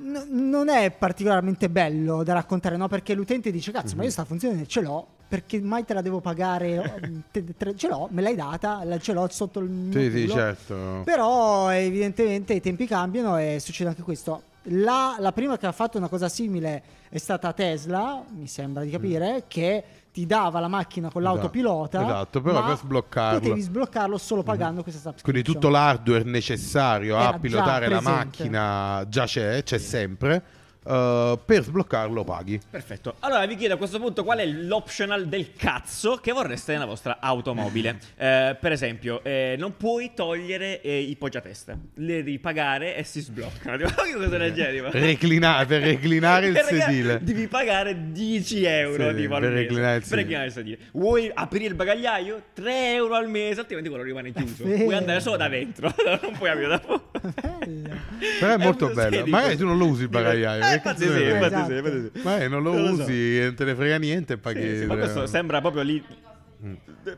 n- 0.00 0.26
non 0.50 0.68
è 0.68 0.90
particolarmente 0.90 1.68
bello 1.70 2.22
da 2.22 2.34
raccontare, 2.34 2.76
no? 2.76 2.88
Perché 2.88 3.14
l'utente 3.14 3.50
dice: 3.50 3.72
Cazzo, 3.72 3.92
Mhm. 3.92 3.96
ma 3.98 4.04
io 4.04 4.10
sta 4.10 4.24
funzione 4.24 4.66
ce 4.66 4.80
l'ho. 4.80 5.06
Perché 5.28 5.60
mai 5.60 5.84
te 5.84 5.92
la 5.92 6.00
devo 6.00 6.20
pagare? 6.20 7.24
Te- 7.30 7.44
te- 7.56 7.76
ce 7.76 7.88
l'ho, 7.88 8.08
me 8.12 8.22
l'hai 8.22 8.34
data, 8.34 8.82
la- 8.84 8.98
ce 8.98 9.12
l'ho 9.12 9.28
sotto 9.30 9.60
il 9.60 9.90
Sì, 9.92 10.10
sì, 10.10 10.22
culo. 10.22 10.34
certo. 10.34 11.02
Però 11.04 11.70
evidentemente 11.70 12.54
i 12.54 12.60
tempi 12.60 12.86
cambiano 12.86 13.36
e 13.38 13.58
succede 13.60 13.90
anche 13.90 14.02
questo. 14.02 14.42
La, 14.70 15.16
la 15.18 15.32
prima 15.32 15.56
che 15.58 15.66
ha 15.66 15.72
fatto 15.72 15.96
una 15.98 16.08
cosa 16.08 16.28
simile 16.28 16.82
è 17.08 17.18
stata 17.18 17.52
Tesla, 17.52 18.22
mi 18.36 18.46
sembra 18.46 18.82
di 18.84 18.90
capire, 18.90 19.44
che 19.48 19.82
ti 20.18 20.26
dava 20.26 20.58
la 20.58 20.66
macchina 20.66 21.10
con 21.10 21.22
l'autopilota. 21.22 22.02
Esatto, 22.02 22.40
però 22.40 22.60
ma 22.60 22.66
per 22.66 22.76
sbloccarlo- 22.78 23.38
Potevi 23.38 23.60
sbloccarlo 23.60 24.18
solo 24.18 24.42
pagando 24.42 24.82
questa 24.82 25.00
subscription. 25.00 25.32
Quindi 25.32 25.52
tutto 25.52 25.68
l'hardware 25.68 26.24
necessario 26.24 27.16
Era 27.16 27.28
a 27.28 27.38
pilotare 27.38 27.88
la 27.88 28.00
macchina 28.00 29.04
già 29.08 29.24
c'è, 29.26 29.62
c'è 29.62 29.78
sempre. 29.78 30.42
Eh, 30.86 31.38
per 31.44 31.62
sbloccarlo 31.62 32.24
paghi. 32.24 32.60
Perfetto. 32.70 33.14
Allora 33.20 33.46
vi 33.46 33.56
chiedo 33.56 33.74
a 33.74 33.76
questo 33.76 33.98
punto 33.98 34.24
qual 34.24 34.38
è 34.38 34.46
l'optional 34.46 35.26
del 35.26 35.52
cazzo 35.54 36.16
che 36.16 36.32
vorreste 36.32 36.72
nella 36.72 36.86
vostra 36.86 37.18
automobile. 37.20 37.96
Eh, 38.18 38.56
per 38.60 38.72
esempio, 38.72 39.22
eh, 39.22 39.54
non 39.58 39.76
puoi 39.76 40.10
togliere 40.14 40.80
eh, 40.80 40.98
i 40.98 41.14
poggiatesta. 41.16 41.78
Le 41.94 42.22
devi 42.24 42.38
pagare 42.38 42.96
e 42.96 43.04
si 43.04 43.20
sbloccano. 43.20 43.76
Cosa 43.94 44.52
genere? 44.52 44.72
tipo. 44.72 44.88
Reclinare, 44.90 45.66
per 45.66 45.82
reclinare 45.82 46.46
il 46.48 46.56
sedile. 46.56 47.18
Devi 47.22 47.46
pagare 47.46 48.10
10 48.12 48.64
euro 48.64 49.10
Sì, 49.10 49.16
tipo, 49.16 49.38
per 49.38 49.52
reclinare 49.52 49.96
il 49.96 50.00
Per 50.00 50.08
sedile. 50.08 50.20
reclinare 50.22 50.46
il 50.46 50.52
sedile. 50.52 50.78
Vuoi 50.92 51.30
aprire 51.32 51.66
il 51.66 51.74
bagagliaio? 51.74 52.42
3 52.54 52.94
euro 52.94 53.14
al 53.14 53.28
mese, 53.28 53.60
altrimenti 53.60 53.88
quello 53.88 54.04
rimane 54.04 54.32
chiuso. 54.32 54.64
Puoi 54.64 54.94
andare 54.94 55.20
solo 55.20 55.36
da 55.36 55.48
dentro, 55.48 55.92
non 56.22 56.32
puoi 56.36 56.50
aprire 56.50 56.68
da 56.68 56.78
fuori. 56.78 57.02
Bella. 57.20 57.96
Però 58.40 58.54
è 58.54 58.56
molto 58.58 58.88
bello. 58.90 59.26
Magari 59.26 59.56
tu 59.56 59.64
non 59.66 59.78
lo 59.78 59.86
usi 59.86 60.02
il 60.02 60.08
bagagliaio. 60.08 60.64
Eh, 60.64 60.74
infatti 60.74 61.02
sì, 61.02 61.22
infatti 61.22 61.54
Esatto. 61.72 62.10
Magari 62.22 62.48
non 62.48 62.62
lo, 62.62 62.72
Non 62.72 62.82
lo 62.90 62.96
so. 62.96 63.02
usi 63.02 63.38
e 63.38 63.44
non 63.44 63.54
te 63.54 63.64
ne 63.64 63.74
frega 63.74 63.98
niente 63.98 64.32
e 64.34 64.38
paghi. 64.38 64.60
Sì, 64.60 64.78
sì, 64.78 64.84
ma 64.86 64.96
questo 64.96 65.26
sembra 65.26 65.60
proprio 65.60 65.82
lì. 65.82 66.04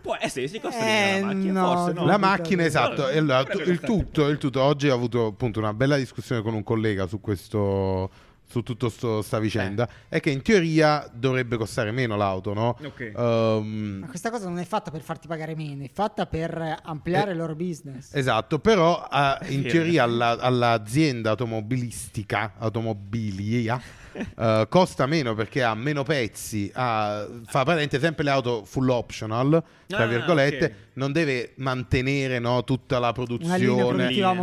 Può 0.02 0.16
essere, 0.21 0.47
si 0.49 0.61
costruire 0.61 1.16
Eh, 1.16 1.21
la 1.21 1.26
macchina, 1.26 1.61
no, 1.61 1.76
forse 1.76 1.92
no. 1.95 2.04
La 2.04 2.19
macchina, 2.19 2.64
esatto. 2.64 3.09
E 3.09 3.19
allora, 3.19 3.40
il, 3.64 3.80
tutto, 3.80 4.28
il 4.28 4.38
tutto. 4.38 4.61
Oggi 4.62 4.88
ho 4.88 4.95
avuto 4.95 5.26
appunto 5.26 5.59
una 5.59 5.73
bella 5.73 5.97
discussione 5.97 6.42
con 6.42 6.54
un 6.54 6.62
collega 6.62 7.07
su 7.07 7.21
questo. 7.21 8.11
Su 8.50 8.62
tutta 8.64 8.88
sta 9.23 9.38
vicenda. 9.38 9.87
Eh. 10.09 10.16
È 10.16 10.21
che 10.21 10.30
in 10.30 10.42
teoria 10.42 11.09
dovrebbe 11.12 11.57
costare 11.57 11.92
meno 11.92 12.16
l'auto, 12.16 12.52
no? 12.52 12.76
Ok. 12.85 13.12
Ehm, 13.16 13.99
Ma 14.00 14.07
questa 14.09 14.28
cosa 14.28 14.49
non 14.49 14.59
è 14.59 14.64
fatta 14.64 14.90
per 14.90 15.02
farti 15.02 15.28
pagare 15.28 15.54
meno, 15.54 15.85
è 15.85 15.90
fatta 15.92 16.26
per 16.26 16.80
ampliare 16.83 17.28
Eh, 17.28 17.33
il 17.35 17.38
loro 17.38 17.54
business. 17.54 18.12
Esatto, 18.12 18.59
però 18.59 19.07
eh, 19.09 19.52
in 19.54 19.62
teoria 19.62 20.02
alla- 20.02 20.37
all'azienda 20.40 21.30
automobilistica, 21.30 22.54
automobilia, 22.59 23.80
eh, 24.12 24.67
costa 24.69 25.07
meno 25.07 25.35
perché 25.35 25.62
ha 25.62 25.75
meno 25.75 26.02
pezzi, 26.02 26.71
ha- 26.75 27.26
fa 27.47 27.62
praticamente 27.62 27.99
sempre 28.00 28.25
le 28.25 28.31
auto 28.31 28.64
full 28.64 28.88
optional, 28.88 29.62
tra 29.87 30.05
Ah, 30.05 30.07
virgolette, 30.07 30.64
ok. 30.64 30.73
non 30.95 31.12
deve 31.12 31.52
mantenere 31.57 32.38
no, 32.38 32.64
tutta 32.64 32.99
la 32.99 33.12
produzione 33.12 33.59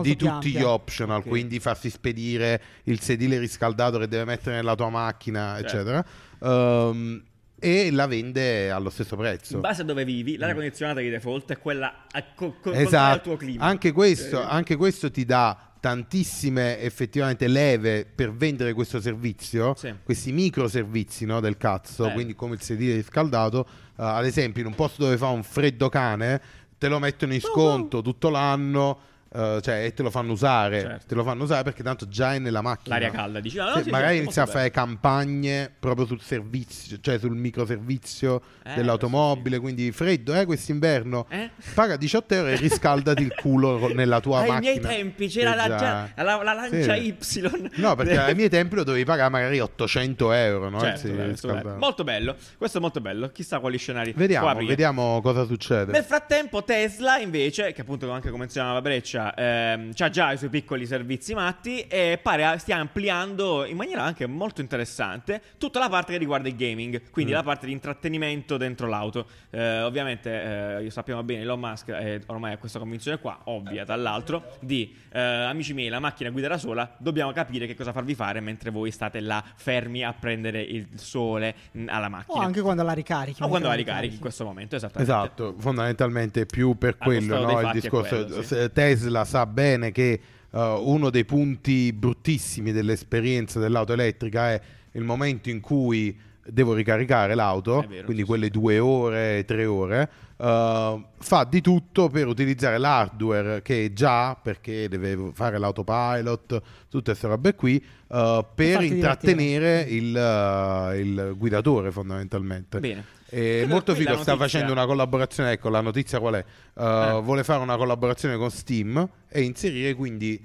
di 0.02 0.16
tutti 0.16 0.52
gli 0.52 0.62
optional, 0.62 1.20
Ok. 1.20 1.28
quindi 1.28 1.60
farsi 1.60 1.90
spedire 1.90 2.62
il 2.84 3.00
sedile 3.00 3.38
riscaldato 3.40 3.98
che 3.98 4.08
deve 4.08 4.26
mettere 4.26 4.56
nella 4.56 4.76
tua 4.76 4.90
macchina, 4.90 5.56
Certo. 5.60 5.66
eccetera. 5.68 6.06
Ehm, 6.44 7.24
e 7.60 7.90
la 7.92 8.06
vende 8.08 8.70
allo 8.70 8.90
stesso 8.90 9.16
prezzo. 9.16 9.56
In 9.56 9.62
base 9.62 9.82
a 9.82 9.86
dove 9.86 10.06
vivi, 10.06 10.38
l'aria 10.38 10.54
condizionata 10.56 11.00
di 11.00 11.10
default 11.10 11.52
è 11.52 11.58
quella 11.58 12.06
a 12.12 12.24
co- 12.36 12.54
co- 12.62 12.72
contraria 12.72 12.80
al 12.80 12.84
Mm. 12.84 12.88
Esatto, 12.88 13.22
tuo 13.22 13.38
clima. 13.38 13.64
anche 13.66 13.92
questo, 13.92 14.42
Eh, 14.42 14.46
anche 14.48 14.76
questo 14.76 15.10
ti 15.12 15.26
dà 15.26 15.58
tantissime 15.80 16.80
effettivamente 16.82 17.48
leve 17.48 18.06
per 18.06 18.34
vendere 18.34 18.74
questo 18.74 19.00
servizio, 19.02 19.74
Sì. 19.76 19.94
questi 20.04 20.32
micro 20.32 20.68
servizi 20.68 21.26
no, 21.26 21.40
del 21.40 21.58
cazzo, 21.58 22.04
Bello. 22.04 22.13
quindi 22.15 22.36
come 22.36 22.56
il 22.56 22.62
sedile 22.62 22.96
riscaldato, 22.96 23.65
eh, 23.67 24.04
ad 24.04 24.26
esempio 24.26 24.62
in 24.62 24.67
un 24.67 24.76
posto 24.76 25.04
dove 25.04 25.17
fa 25.17 25.28
un 25.28 25.43
freddo 25.43 25.89
cane, 25.89 26.41
te 26.78 26.88
lo 26.88 27.00
mettono 27.00 27.34
in 27.34 27.41
sconto 27.41 28.02
tutto 28.02 28.30
l'anno. 28.30 29.00
Eh, 29.34 29.60
cioè, 29.62 29.86
e 29.86 29.94
te 29.94 30.04
lo 30.04 30.10
fanno 30.10 30.32
usare, 30.32 30.82
Certo. 30.82 31.06
te 31.08 31.16
lo 31.16 31.24
fanno 31.24 31.44
usare 31.44 31.63
perché 31.63 31.84
tanto 31.84 32.08
già 32.08 32.34
è 32.34 32.40
nella 32.40 32.62
macchina. 32.62 32.96
L'aria 32.96 33.12
calda, 33.12 33.40
dici, 33.40 33.60
ah, 33.60 33.76
no, 33.76 33.82
Sì, 33.84 33.90
magari 33.90 34.18
sì, 34.18 34.22
inizia 34.24 34.42
a 34.42 34.46
molto 34.46 34.60
fare 34.60 34.72
campagne 34.72 35.72
proprio 35.80 36.06
sul 36.06 36.22
servizio, 36.22 36.98
cioè 37.02 37.20
sul 37.20 37.36
microservizio 37.36 38.42
Eh, 38.63 38.74
dell'automobile. 38.76 39.60
Quindi 39.60 39.92
freddo, 39.92 40.34
eh, 40.34 40.46
quest'inverno 40.46 41.26
Eh? 41.30 41.50
paga 41.74 41.96
18 41.98 42.34
euro 42.34 42.48
e 42.50 42.56
riscaldati 42.56 43.22
il 43.24 43.34
culo 43.34 43.92
nella 43.94 44.20
tua 44.20 44.40
Ai 44.42 44.48
macchina. 44.50 44.72
miei 44.72 44.80
tempi 44.82 45.28
c'era 45.28 45.54
Eh, 45.54 45.56
la, 45.56 45.68
già. 45.78 46.10
la- 46.24 46.44
la 46.44 46.54
lancia 46.54 46.96
Sì. 46.96 47.40
Y. 47.40 47.72
No, 47.76 47.96
perché 47.96 48.18
ai 48.20 48.36
miei 48.36 48.50
tempi 48.50 48.76
lo 48.76 48.84
dovevi 48.84 49.06
pagare 49.06 49.30
magari 49.30 49.60
800 49.60 50.32
euro. 50.32 50.70
No? 50.70 50.80
Certo, 50.80 51.08
bello, 51.10 51.76
molto 51.78 52.04
bello. 52.04 52.36
Questo 52.58 52.78
è 52.78 52.82
molto 52.82 53.00
bello. 53.02 53.30
Chissà 53.30 53.60
quali 53.60 53.78
scenari. 53.78 54.13
Vediamo, 54.13 54.54
vediamo 54.56 55.22
cosa 55.22 55.46
succede. 55.46 55.92
Nel 55.92 56.04
frattempo, 56.04 56.63
Tesla, 56.63 57.18
invece, 57.20 57.72
che 57.74 57.82
appunto 57.82 58.10
anche 58.12 58.28
come 58.30 58.44
menzionava 58.44 58.82
Breccia, 58.82 59.16
ehm, 59.17 59.91
ha 59.97 60.10
già 60.10 60.32
i 60.32 60.38
suoi 60.38 60.49
piccoli 60.49 60.86
servizi 60.86 61.34
matti 61.34 61.82
e 61.82 62.19
pare 62.21 62.58
stia 62.60 62.77
ampliando 62.77 63.65
in 63.65 63.75
maniera 63.75 64.03
anche 64.03 64.25
molto 64.27 64.62
interessante 64.62 65.41
tutta 65.58 65.80
la 65.80 65.89
parte 65.89 66.12
che 66.13 66.17
riguarda 66.17 66.47
il 66.47 66.56
gaming, 66.56 67.10
quindi 67.10 67.32
Mm. 67.32 67.36
la 67.36 67.43
parte 67.43 67.65
di 67.65 67.71
intrattenimento 67.71 68.58
dentro 68.58 68.88
l'auto. 68.88 69.25
Eh, 69.49 69.82
ovviamente, 69.82 70.80
eh, 70.84 70.89
sappiamo 70.89 71.23
bene, 71.23 71.41
Elon 71.41 71.60
Musk 71.60 71.89
è 71.91 72.19
ormai 72.27 72.53
ha 72.53 72.58
questa 72.58 72.80
convinzione 72.80 73.19
qua, 73.19 73.39
ovvia 73.45 73.86
tra 73.86 73.95
l'altro, 73.95 74.56
di 74.60 74.95
eh, 75.12 75.19
amici 75.19 75.73
miei, 75.73 75.89
la 75.89 75.99
macchina 75.99 76.30
guida 76.30 76.47
da 76.49 76.58
sola, 76.58 76.93
dobbiamo 76.97 77.32
capire 77.32 77.65
che 77.65 77.75
cosa 77.75 77.91
farvi 77.91 78.13
fare 78.15 78.39
mentre 78.39 78.69
voi 78.69 78.91
state 78.91 79.19
là 79.19 79.43
fermi 79.56 80.03
a 80.03 80.13
prendere 80.13 80.62
il 80.62 80.88
sole 80.95 81.56
alla 81.88 82.06
O 82.06 82.10
macchina. 82.10 82.43
anche 82.43 82.62
quando 82.62 82.84
la 82.84 82.93
ricarichi. 82.93 83.41
O 83.41 83.47
quando 83.47 83.67
la 83.67 83.73
ricarichi 83.73 84.15
in 84.15 84.19
questo 84.21 84.43
momento, 84.43 84.75
esattamente. 84.75 85.12
Esatto, 85.12 85.56
fondamentalmente 85.58 86.45
più 86.45 86.77
per 86.77 86.95
Allo 86.99 87.12
quello 87.17 87.41
no? 87.45 87.60
il 87.62 87.69
discorso. 87.71 88.15
quello, 88.25 88.41
sì. 88.41 88.47
se- 88.47 88.71
Tesla 89.08 89.24
sa 89.24 89.46
bene 89.46 89.91
che 89.91 90.20
uh, 90.52 90.60
uno 90.60 91.10
dei 91.10 91.24
punti 91.24 91.93
bruttissimi 91.93 92.74
dell'esperienza 92.74 93.60
dell'auto 93.60 93.93
elettrica 93.93 94.52
è 94.52 94.62
il 94.91 95.04
momento 95.04 95.50
in 95.50 95.62
cui 95.62 96.17
devo 96.50 96.74
ricaricare 96.74 97.36
l'auto, 97.36 97.84
È 97.84 97.88
vero, 97.88 98.06
quindi 98.06 98.24
quelle 98.24 98.50
due 98.50 98.80
ore, 98.80 99.43
tre 99.46 99.65
ore. 99.65 100.10
uh, 100.38 101.04
fa 101.17 101.43
di 101.50 101.62
tutto 101.62 102.10
per 102.10 102.28
utilizzare 102.28 102.78
l'hardware 102.78 103.62
che 103.62 103.91
già 103.93 104.36
perché 104.36 104.88
deve 104.88 105.32
fare 105.34 105.58
l'autopilot, 105.58 106.62
tutte 106.89 107.12
queste 107.12 107.28
robe 107.28 107.56
qui, 107.56 107.84
uh, 108.08 108.46
per 108.54 108.82
intrattenere 108.82 109.82
il, 109.82 110.15
uh, 110.15 110.96
il 110.96 111.34
guidatore 111.38 111.91
fondamentalmente. 111.91 112.80
Bene. 112.80 113.15
E 113.30 113.58
Credo 113.58 113.68
molto 113.68 113.94
figo, 113.94 114.10
sta 114.10 114.32
notizia- 114.32 114.38
facendo 114.38 114.72
una 114.72 114.86
collaborazione, 114.86 115.52
ecco 115.52 115.70
la 115.70 115.82
notizia 115.82 116.20
qual 116.20 116.36
è? 116.36 116.46
Uh, 116.76 116.82
Eh. 116.82 117.22
Vuole 117.22 117.44
fare 117.44 117.62
una 117.62 117.76
collaborazione 117.76 118.38
con 118.38 118.50
Steam 118.50 119.10
e 119.28 119.42
inserire 119.42 119.94
quindi 119.96 120.42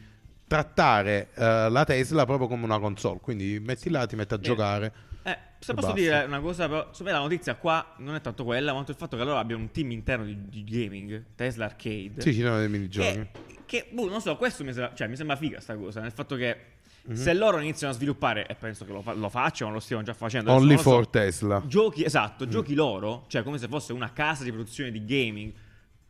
trattare 0.47 1.29
uh, 1.35 1.71
la 1.71 1.85
Tesla 1.87 2.27
proprio 2.27 2.49
come 2.49 2.65
una 2.65 2.79
console, 2.79 3.21
quindi 3.23 3.59
metti 3.61 3.89
là, 3.89 4.05
ti 4.07 4.17
metti 4.17 4.35
a 4.35 4.39
Bene. 4.39 4.49
giocare. 4.55 4.93
Eh, 5.23 5.39
se 5.61 5.73
posso 5.75 5.93
basta. 5.93 6.01
dire 6.01 6.25
una 6.25 6.41
cosa, 6.41 6.69
però, 6.69 6.91
la 6.99 7.19
notizia 7.21 7.55
qua 7.55 7.95
non 7.99 8.17
è 8.17 8.21
tanto 8.21 8.43
quella, 8.45 8.73
quanto 8.73 8.91
il 8.91 8.97
fatto 8.97 9.17
che 9.17 9.23
loro 9.23 9.39
abbiano 9.39 9.63
un 9.63 9.71
team 9.71 9.93
interno 9.93 10.25
di, 10.25 10.49
di 10.49 10.65
gaming, 10.65 11.25
Tesla 11.37 11.67
Arcade. 11.67 12.15
Sì, 12.21 12.35
ci 12.35 12.41
sono 12.41 12.59
dei 12.59 12.69
minigiochi. 12.69 13.29
Che, 13.31 13.31
che 13.65 13.89
boh, 13.93 14.09
non 14.09 14.21
so, 14.21 14.37
questo 14.37 14.65
mi 14.65 14.73
sembra, 14.73 14.93
cioè, 14.95 15.07
mi 15.07 15.17
sembra 15.17 15.37
figa 15.37 15.61
sta 15.61 15.77
cosa, 15.77 16.01
nel 16.01 16.11
fatto 16.13 16.35
che 16.35 16.57
Mhm. 17.05 17.15
se 17.15 17.35
loro 17.35 17.59
iniziano 17.59 17.93
a 17.93 17.97
sviluppare, 17.97 18.47
e 18.47 18.55
penso 18.55 18.85
che 18.85 18.93
lo, 18.93 19.03
fa- 19.03 19.13
lo 19.15 19.29
facciano, 19.29 19.73
lo 19.73 19.81
stiano 19.81 20.03
già 20.03 20.15
facendo, 20.15 20.53
Only 20.53 20.77
so, 20.77 20.83
for 20.83 21.09
Tesla. 21.09 21.63
Giochi, 21.67 22.05
esatto, 22.05 22.47
Mm. 22.47 22.51
giochi 22.51 22.75
loro, 22.75 23.25
cioè 23.29 23.43
come 23.43 23.59
se 23.59 23.67
fosse 23.69 23.93
una 23.93 24.13
casa 24.13 24.45
di 24.45 24.51
produzione 24.53 24.91
di 24.93 25.05
gaming 25.05 25.53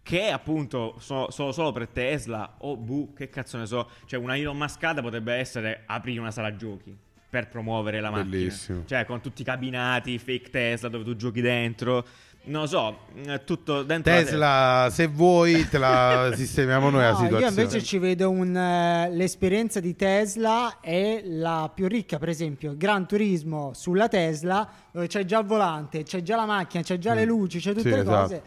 che 0.02 0.30
appunto 0.30 0.96
sono 0.98 1.30
solo, 1.30 1.52
solo 1.52 1.70
per 1.72 1.88
Tesla 1.88 2.56
o 2.58 2.76
buh, 2.76 3.12
che 3.14 3.28
cazzo 3.30 3.56
ne 3.56 3.66
so, 3.66 3.88
cioè 4.06 4.18
una 4.18 4.36
Elon 4.36 4.56
Muskata 4.56 5.00
potrebbe 5.00 5.32
essere 5.34 5.84
aprire 5.86 6.18
una 6.20 6.32
sala 6.32 6.56
giochi 6.56 6.94
per 7.30 7.48
promuovere 7.48 8.00
la 8.00 8.10
macchina. 8.10 8.28
Bellissimo. 8.30 8.82
Cioè 8.84 9.06
con 9.06 9.20
tutti 9.22 9.40
i 9.42 9.44
cabinati, 9.44 10.18
fake 10.18 10.50
Tesla 10.50 10.88
dove 10.88 11.04
tu 11.04 11.16
giochi 11.16 11.40
dentro. 11.40 12.04
Non 12.44 12.62
lo 12.62 12.66
so, 12.66 12.98
eh, 13.26 13.44
tutto 13.44 13.82
dentro 13.84 14.12
la 14.12 14.18
Tesla, 14.22 14.88
se 14.90 15.06
vuoi, 15.06 15.68
te 15.68 15.78
la 15.78 16.32
sistemiamo 16.36 16.90
noi 16.90 17.02
la 17.02 17.12
No, 17.12 17.18
io 17.18 17.24
situazione. 17.24 17.48
invece 17.62 17.82
ci 17.84 17.98
vedo 17.98 18.30
un, 18.30 18.56
eh, 18.56 19.08
l'esperienza 19.12 19.78
di 19.80 19.94
Tesla 19.94 20.80
è 20.80 21.22
la 21.24 21.70
più 21.72 21.86
ricca, 21.86 22.18
per 22.18 22.28
esempio, 22.28 22.74
Gran 22.76 23.06
Turismo 23.06 23.72
sulla 23.74 24.08
Tesla, 24.08 24.68
dove 24.90 25.06
c'è 25.06 25.24
già 25.24 25.38
il 25.38 25.46
volante, 25.46 26.02
c'è 26.02 26.22
già 26.22 26.34
la 26.36 26.46
macchina, 26.46 26.82
c'è 26.82 26.98
già 26.98 27.14
le 27.14 27.24
luci, 27.24 27.58
c'è 27.60 27.72
tutte 27.74 27.88
Mm. 27.88 27.90
Sì, 27.92 27.96
le 27.96 28.00
esatto. 28.02 28.20
cose. 28.22 28.42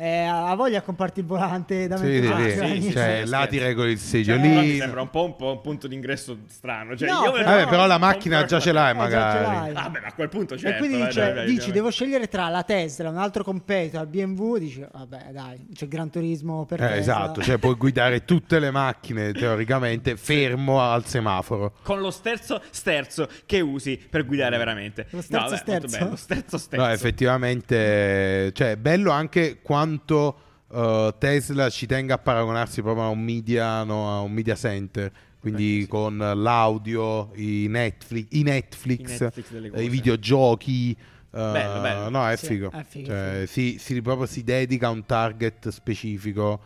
Eh, 0.00 0.20
ha 0.22 0.54
voglia 0.54 0.78
a 0.78 0.82
comparti 0.82 1.18
il 1.18 1.26
volante 1.26 1.88
da 1.88 1.96
Sì, 1.96 2.04
mettere 2.04 2.50
sì, 2.50 2.74
sì. 2.76 2.82
sì. 2.82 2.92
Cioè, 2.92 3.22
sì, 3.24 3.30
là 3.30 3.42
sì. 3.42 3.48
ti 3.48 3.58
regoli 3.58 3.90
il 3.90 3.98
Cioè, 3.98 4.22
però 4.24 4.36
mi 4.38 4.46
seggiolino. 4.48 4.76
sembra 4.78 5.00
un 5.02 5.10
po' 5.10 5.24
un, 5.24 5.34
po' 5.36 5.50
un 5.50 5.60
punto 5.60 5.88
d'ingresso 5.88 6.38
strano. 6.46 6.96
Cioè, 6.96 7.08
No, 7.08 7.24
io 7.24 7.32
però- 7.32 7.44
Vabbè, 7.44 7.66
però 7.68 7.86
la 7.86 7.98
macchina 7.98 8.44
già 8.44 8.60
ce 8.60 8.70
l'hai, 8.70 8.92
Eh, 8.92 8.94
magari. 8.94 9.42
l'hai. 9.44 9.72
Ah, 9.74 9.90
beh, 9.90 9.98
a 10.04 10.12
quel 10.12 10.28
punto 10.28 10.56
certo. 10.56 10.76
e 10.76 10.78
quindi 10.78 11.04
dice, 11.04 11.20
dai, 11.20 11.34
dai, 11.34 11.46
dici, 11.46 11.72
devo 11.72 11.90
scegliere 11.90 12.28
tra 12.28 12.48
la 12.48 12.62
Tesla, 12.62 13.08
un 13.10 13.16
altro 13.18 13.42
competitor, 13.42 14.02
il 14.02 14.06
BMW, 14.08 14.56
dici, 14.58 14.86
vabbè 14.88 15.30
dai, 15.32 15.66
c'è 15.74 15.88
Gran 15.88 16.10
Turismo 16.10 16.64
per 16.64 16.80
Eh, 16.80 16.96
esatto, 16.98 17.42
cioè 17.42 17.58
puoi 17.58 17.74
guidare 17.74 18.24
tutte 18.24 18.60
le 18.60 18.70
macchine 18.70 19.32
teoricamente 19.32 20.16
fermo 20.16 20.80
al 20.80 21.06
semaforo. 21.06 21.72
Con 21.82 21.98
lo 22.00 22.12
sterzo 22.12 22.62
sterzo 22.70 23.28
che 23.46 23.58
usi 23.60 24.00
per 24.08 24.24
guidare 24.24 24.56
veramente. 24.58 25.06
Lo 25.10 25.22
sterzo 25.22 25.42
no, 25.44 25.50
vabbè, 25.50 25.56
sterzo? 25.60 25.98
bello. 25.98 26.16
Sterzo 26.16 26.56
sterzo. 26.56 26.84
No, 26.86 26.92
effettivamente, 26.92 28.52
cioè, 28.52 28.70
è 28.72 28.76
bello 28.76 29.10
anche 29.10 29.58
quanto 29.88 30.36
uh, 30.68 31.14
Tesla 31.18 31.70
ci 31.70 31.86
tenga 31.86 32.14
a 32.14 32.18
paragonarsi 32.18 32.82
proprio 32.82 33.04
a 33.04 33.08
un 33.08 33.20
media, 33.22 33.82
no, 33.84 34.14
a 34.14 34.20
un 34.20 34.32
media 34.32 34.54
center. 34.54 35.10
Quindi 35.40 35.78
Eh, 35.78 35.82
sì. 35.82 35.88
con 35.88 36.16
l'audio, 36.18 37.30
i 37.34 37.66
Netflix, 37.68 38.26
i 38.30 38.42
Netflix, 38.42 39.20
I 39.20 39.22
Netflix 39.22 39.72
eh, 39.72 39.82
i 39.84 39.88
videogiochi. 39.88 40.96
uh, 41.30 41.36
Bello, 41.36 41.80
bello. 41.80 42.08
No, 42.10 42.28
è 42.28 42.36
Sì, 42.36 42.46
figo. 42.46 42.70
è 42.72 42.82
figo, 42.84 43.06
Cioè, 43.06 43.32
figo. 43.32 43.46
si, 43.46 43.76
si- 43.78 44.02
proprio 44.02 44.26
si 44.26 44.42
dedica 44.42 44.88
a 44.88 44.90
un 44.90 45.06
target 45.06 45.68
specifico 45.68 46.60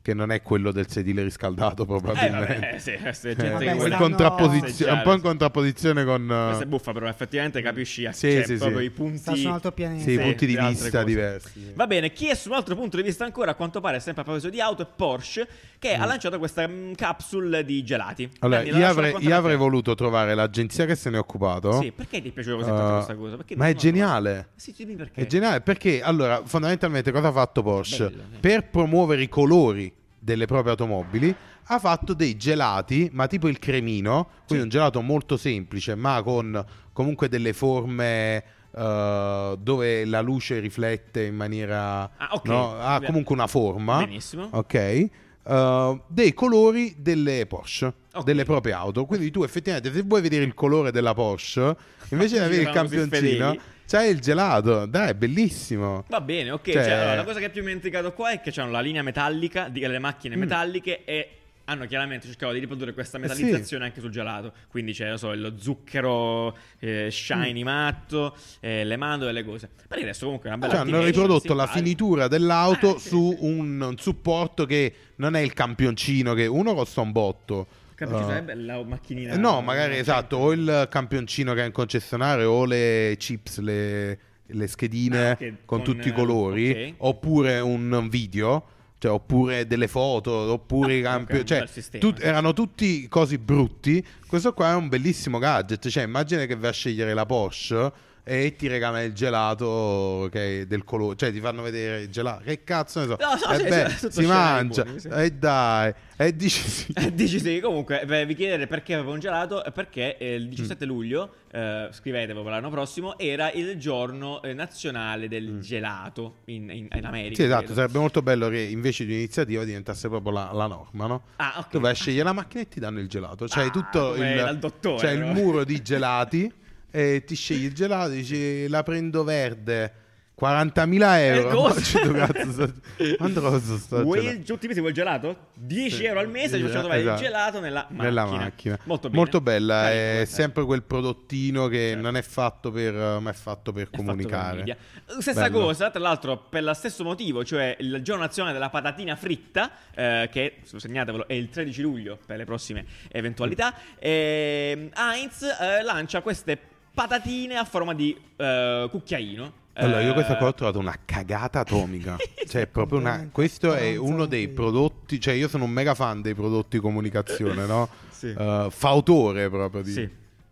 che 0.00 0.14
non 0.14 0.30
è 0.30 0.40
quello 0.40 0.72
del 0.72 0.88
sedile 0.88 1.22
riscaldato, 1.22 1.82
Eh, 1.82 1.86
probabilmente. 1.86 2.54
vabbè, 2.54 2.78
sì, 2.78 2.90
eh, 2.92 3.12
sì, 3.12 3.28
Eh, 3.28 3.36
gente 3.36 3.50
vabbè, 3.50 3.64
vuole 3.74 3.88
in 3.88 3.94
stanno- 3.94 3.96
contrapposizione, 3.98 4.92
un 4.92 5.02
po' 5.02 5.12
in 5.12 5.20
contrapposizione 5.20 6.04
con 6.04 6.22
uh, 6.22 6.44
Questa 6.46 6.64
è 6.64 6.66
buffa, 6.66 6.92
però 6.92 7.08
effettivamente 7.08 7.60
capisci 7.60 8.06
a 8.06 8.12
Sì, 8.12 8.30
cioè, 8.32 8.44
sì, 8.44 8.54
proprio 8.56 8.78
sì. 8.78 8.84
i 8.84 8.90
punti. 8.90 9.18
Sta 9.18 9.34
su 9.34 9.46
un 9.46 9.52
altro 9.52 9.72
pianeta. 9.72 10.02
sì, 10.02 10.12
Sì, 10.12 10.18
punti 10.18 10.46
di 10.46 10.56
vista 10.56 11.02
diversi. 11.04 11.72
Va 11.74 11.86
bene, 11.86 12.12
chi 12.12 12.28
è 12.28 12.34
su 12.34 12.48
un 12.48 12.54
altro 12.54 12.74
punto 12.74 12.96
di 12.96 13.02
vista 13.02 13.24
ancora, 13.24 13.50
a 13.50 13.54
quanto 13.54 13.80
pare, 13.80 14.00
sempre 14.00 14.22
a 14.22 14.24
proposito 14.24 14.50
di 14.50 14.60
auto, 14.60 14.82
è 14.82 14.86
Porsche, 14.96 15.46
che 15.78 15.92
ha 15.94 16.04
lanciato 16.06 16.38
questa 16.38 16.66
mm, 16.66 16.92
capsule 16.94 17.64
di 17.64 17.82
gelati. 17.84 18.26
Mm. 18.26 18.30
Allora, 18.40 18.62
la 18.62 18.78
io 18.78 18.86
avrei, 18.86 19.14
io 19.18 19.36
avrei 19.36 19.56
voluto 19.56 19.94
trovare 19.94 20.34
l'agenzia 20.34 20.86
che 20.86 20.94
se 20.94 21.10
ne 21.10 21.16
è 21.16 21.20
occupato. 21.20 21.80
Sì, 21.80 21.92
perché 21.92 22.22
ti 22.22 22.28
è 22.28 22.32
piaciuta 22.32 22.56
così 22.56 22.68
tanto 22.70 22.86
Uh, 22.88 22.94
questa 22.94 23.14
cosa? 23.16 23.36
Perché 23.36 23.56
ma 23.56 23.68
è 23.68 23.74
geniale. 23.74 24.48
Sì, 24.56 24.72
sì, 24.72 24.84
dimmi 24.86 24.96
perché. 24.96 25.20
È 25.20 25.26
geniale 25.26 25.60
perché, 25.60 26.00
allora, 26.02 26.40
fondamentalmente 26.44 27.12
cosa 27.12 27.28
ha 27.28 27.32
fatto 27.32 27.62
Porsche? 27.62 28.08
Bello. 28.08 28.22
Per 28.40 28.68
promuovere 28.70 29.22
i 29.22 29.28
colori 29.28 29.92
delle 30.28 30.44
proprie 30.44 30.72
automobili 30.72 31.34
ha 31.70 31.78
fatto 31.78 32.12
dei 32.12 32.36
gelati, 32.36 33.08
ma 33.12 33.26
tipo 33.26 33.48
il 33.48 33.58
cremino, 33.58 34.28
quindi 34.46 34.64
un 34.64 34.70
gelato 34.70 35.00
molto 35.00 35.36
semplice, 35.38 35.94
ma 35.94 36.20
con 36.22 36.62
comunque 36.92 37.28
delle 37.28 37.52
forme 37.54 38.42
eh, 38.74 39.56
dove 39.58 40.04
la 40.04 40.20
luce 40.20 40.58
riflette 40.60 41.24
in 41.24 41.34
maniera... 41.34 42.02
Ah, 42.16 42.28
ok. 42.32 42.46
no? 42.46 42.78
Ha 42.78 43.00
comunque 43.04 43.34
una 43.34 43.46
forma. 43.46 43.98
Benissimo. 43.98 44.48
Ok. 44.52 44.74
eh, 44.74 46.00
dei 46.06 46.34
colori 46.34 46.94
delle 46.98 47.46
Porsche, 47.46 47.92
Ok. 48.14 48.24
delle 48.24 48.44
proprie 48.44 48.72
auto. 48.74 49.04
Quindi 49.06 49.30
tu 49.30 49.42
effettivamente, 49.42 49.92
se 49.92 50.02
vuoi 50.02 50.20
vedere 50.20 50.44
il 50.44 50.54
colore 50.54 50.90
della 50.90 51.14
Porsche, 51.14 51.76
invece 52.10 52.38
di 52.38 52.44
avere 52.44 52.62
il 52.62 52.70
campioncino. 52.70 53.56
C'hai 53.88 54.10
il 54.10 54.20
gelato. 54.20 54.86
Dai, 54.86 55.10
è 55.10 55.14
bellissimo. 55.14 56.04
Va 56.08 56.20
bene, 56.20 56.50
ok. 56.50 56.70
Cioè- 56.70 56.82
cioè, 56.84 56.92
allora, 56.92 57.14
la 57.16 57.24
cosa 57.24 57.40
che 57.40 57.48
più 57.50 57.62
mi 57.64 57.70
ha 57.70 57.74
intrigato 57.74 58.12
qua 58.12 58.30
è 58.30 58.40
che 58.40 58.50
c'hanno 58.52 58.70
la 58.70 58.80
linea 58.80 59.02
metallica 59.02 59.68
delle 59.68 59.98
macchine 59.98 60.36
Mm. 60.36 60.40
metalliche 60.40 61.04
e 61.04 61.30
hanno 61.64 61.84
chiaramente 61.86 62.26
cercato 62.26 62.52
di 62.54 62.60
riprodurre 62.60 62.94
questa 62.94 63.18
metallizzazione 63.18 63.84
anche 63.84 64.00
sul 64.00 64.10
gelato. 64.10 64.52
Quindi 64.70 64.92
c'è, 64.94 65.10
lo 65.10 65.16
so, 65.18 65.34
lo 65.34 65.52
zucchero 65.58 66.56
eh, 66.78 67.08
shiny 67.10 67.62
matto, 67.62 68.34
eh, 68.60 68.84
le 68.84 68.96
mandorle 68.96 69.30
e 69.38 69.42
le 69.42 69.44
cose. 69.44 69.68
Per 69.86 69.98
il 69.98 70.04
resto 70.06 70.24
comunque 70.24 70.48
è 70.48 70.52
una 70.54 70.66
bella 70.66 70.78
Cioè, 70.78 70.86
hanno 70.88 71.04
riprodotto 71.04 71.52
la 71.52 71.66
finitura 71.66 72.26
dell'auto 72.26 72.94
Ah, 72.94 72.98
sì, 72.98 73.08
su 73.08 73.36
sì. 73.38 73.44
un, 73.44 73.80
un 73.82 73.98
supporto 73.98 74.64
che 74.64 74.94
non 75.16 75.36
è 75.36 75.40
il 75.40 75.52
campioncino, 75.52 76.32
che 76.32 76.46
uno 76.46 76.72
costa 76.74 77.02
un 77.02 77.12
botto. 77.12 77.66
Capisci? 77.98 78.22
Uh, 78.22 78.26
sarebbe 78.26 78.54
la 78.54 78.84
macchinina. 78.84 79.36
no, 79.36 79.60
magari 79.60 79.96
esatto, 79.98 80.36
o 80.36 80.52
il 80.52 80.86
campioncino 80.88 81.52
che 81.52 81.62
è 81.62 81.66
in 81.66 81.72
concessionario 81.72 82.48
o 82.52 82.64
le 82.64 83.16
chips, 83.18 83.58
le, 83.58 84.18
le 84.46 84.66
schedine 84.68 85.30
Ah, 85.30 85.32
ok, 85.32 85.38
con, 85.38 85.56
con, 85.64 85.82
tutti 85.82 86.06
i 86.08 86.12
colori, 86.12 86.70
ok. 86.70 86.94
oppure 86.98 87.58
un 87.58 88.06
video, 88.08 88.64
cioè, 88.98 89.10
oppure 89.10 89.66
delle 89.66 89.88
foto, 89.88 90.30
oppure 90.32 90.94
i 90.94 91.00
Ah, 91.04 91.10
campi- 91.10 91.32
ok, 91.32 91.38
un 91.40 91.46
cioè, 91.46 91.98
tut- 91.98 92.22
erano 92.22 92.52
tutti 92.52 93.08
cosi 93.08 93.36
brutti. 93.36 94.04
Questo 94.28 94.52
qua 94.54 94.70
è 94.70 94.74
un 94.76 94.88
bellissimo 94.88 95.38
gadget, 95.38 95.88
cioè 95.88 96.04
immagina 96.04 96.44
che 96.44 96.54
vai 96.54 96.70
a 96.70 96.72
scegliere 96.72 97.14
la 97.14 97.26
Porsche 97.26 97.92
e 98.30 98.54
ti 98.56 98.68
regalano 98.68 99.02
il 99.04 99.12
gelato 99.14 100.28
che 100.30 100.60
è 100.62 100.66
del 100.66 100.84
colore, 100.84 101.16
cioè 101.16 101.32
ti 101.32 101.40
fanno 101.40 101.62
vedere 101.62 102.02
il 102.02 102.08
gelato. 102.10 102.42
Che 102.44 102.62
cazzo 102.62 103.00
ne 103.00 103.06
so? 103.06 103.16
No, 103.18 103.36
so, 103.38 103.48
Eh 103.50 103.56
sì, 103.56 103.68
beh, 103.68 103.88
sì, 103.96 104.08
si 104.10 104.26
mangia. 104.26 104.82
buoni, 104.84 104.98
sì. 105.00 105.08
E 105.08 105.30
dai, 105.30 105.94
e 106.16 106.36
dici 106.36 106.60
sì. 106.68 106.92
Dici 107.14 107.40
sì, 107.40 107.60
comunque 107.60 108.02
beh, 108.04 108.26
vi 108.26 108.34
chiedere 108.34 108.66
perché 108.66 108.94
avevo 108.94 109.12
un 109.12 109.18
gelato 109.20 109.64
e 109.64 109.72
perché 109.72 110.18
eh, 110.18 110.34
il 110.34 110.48
17 110.48 110.84
Mm. 110.84 110.88
luglio, 110.88 111.34
eh, 111.50 111.88
scrivetevelo 111.90 112.42
per 112.42 112.52
l'anno 112.52 112.68
prossimo, 112.70 113.18
era 113.18 113.50
il 113.52 113.76
giorno 113.78 114.42
eh, 114.42 114.52
nazionale 114.52 115.26
del 115.28 115.60
gelato 115.60 116.36
in, 116.46 116.68
in- 116.70 116.88
in 116.94 117.04
America. 117.06 117.30
Mm. 117.30 117.34
Sì, 117.34 117.42
esatto, 117.44 117.64
credo. 117.64 117.74
sarebbe 117.80 117.98
molto 117.98 118.20
bello 118.22 118.48
che 118.48 118.60
invece 118.60 119.06
di 119.06 119.12
un'iniziativa 119.12 119.64
diventasse 119.64 120.08
proprio 120.08 120.32
la, 120.32 120.50
la 120.52 120.66
norma, 120.66 121.06
no? 121.06 121.22
Ah, 121.36 121.54
ok. 121.60 121.68
Tu 121.70 121.80
vai 121.80 121.92
a 121.92 121.94
scegliere 121.94 122.24
la 122.24 122.32
macchina 122.34 122.62
e 122.62 122.68
ti 122.68 122.78
danno 122.78 123.00
il 123.00 123.08
gelato. 123.08 123.46
C'hai 123.48 123.68
Ah, 123.68 123.70
tutto 123.70 124.14
il, 124.16 124.58
c'hai 124.98 125.16
il 125.16 125.24
muro 125.24 125.64
di 125.64 125.80
gelati 125.82 126.52
e 126.90 127.22
ti 127.26 127.34
scegli 127.34 127.64
il 127.64 127.74
gelato, 127.74 128.10
dici 128.10 128.66
la 128.68 128.82
prendo 128.82 129.24
verde. 129.24 129.92
40.000 130.40 131.18
euro. 131.18 131.48
Eh, 131.48 131.52
cosa? 131.52 132.06
Ma 132.14 132.26
cazzo, 132.28 132.72
Quanto 133.16 134.02
Vuoi 134.04 134.24
il, 134.24 134.42
tutti 134.44 134.66
i 134.66 134.68
mesi 134.68 134.78
vuoi 134.78 134.92
il 134.92 134.96
gelato? 134.96 135.48
10 135.54 135.96
Sì. 135.96 136.04
euro 136.04 136.20
al 136.20 136.28
mese 136.28 136.58
ci 136.58 136.62
facciamo 136.62 136.82
trovare 136.82 137.00
Esatto. 137.00 137.20
il 137.20 137.26
gelato 137.26 137.58
nella 137.60 137.80
macchina. 137.88 138.02
Nella 138.04 138.24
macchina. 138.24 138.78
Molto 138.84 139.08
bene. 139.40 139.40
bella, 139.40 139.82
Carino, 139.82 140.00
è 140.00 140.20
eh. 140.20 140.26
sempre 140.26 140.64
quel 140.64 140.84
prodottino 140.84 141.66
che 141.66 141.88
Certo. 141.88 142.02
non 142.02 142.16
è 142.16 142.22
fatto 142.22 142.70
per, 142.70 142.94
ma 143.20 143.30
è 143.30 143.32
fatto 143.32 143.72
per 143.72 143.82
È 143.82 143.84
fatto 143.86 143.96
comunicare. 143.96 144.48
per 144.48 144.56
media. 144.58 144.76
Stessa 145.18 145.50
Bello. 145.50 145.58
cosa, 145.64 145.90
tra 145.90 146.00
l'altro, 146.00 146.36
per 146.38 146.62
lo 146.62 146.72
stesso 146.74 147.02
motivo, 147.02 147.44
cioè 147.44 147.76
il 147.80 147.98
giorno 148.02 148.22
nazionale 148.22 148.54
della 148.54 148.70
patatina 148.70 149.16
fritta, 149.16 149.72
eh, 149.92 150.28
che 150.30 150.58
segnatevelo 150.62 151.26
è 151.26 151.32
il 151.32 151.48
13 151.48 151.82
luglio 151.82 152.16
per 152.24 152.36
le 152.36 152.44
prossime 152.44 152.84
eventualità. 153.10 153.74
ehm, 153.98 154.90
Heinz 154.94 155.42
eh, 155.42 155.82
lancia 155.82 156.20
queste 156.22 156.58
patatine 156.98 157.54
a 157.54 157.64
forma 157.64 157.94
di 157.94 158.16
eh, 158.34 158.88
cucchiaino. 158.90 159.52
Allora, 159.74 160.00
io 160.00 160.10
Eh, 160.10 160.14
questa 160.14 160.36
qua 160.36 160.48
ho 160.48 160.54
trovato 160.54 160.80
una 160.80 160.96
cagata 161.04 161.60
atomica. 161.60 162.16
cioè, 162.48 162.62
è 162.62 162.66
proprio 162.66 162.98
una. 162.98 163.28
Questo 163.30 163.74
è 163.74 163.94
uno 163.94 164.26
dei 164.26 164.48
prodotti. 164.48 165.20
Cioè, 165.20 165.34
io 165.34 165.46
sono 165.46 165.62
un 165.62 165.70
mega 165.70 165.94
fan 165.94 166.20
dei 166.22 166.34
prodotti 166.34 166.80
comunicazione, 166.80 167.66
no? 167.66 167.88
Sì. 168.10 168.34
Eh, 168.36 168.66
fautore 168.70 169.48
proprio 169.48 169.82
di. 169.82 169.92
Sì. 169.92 170.08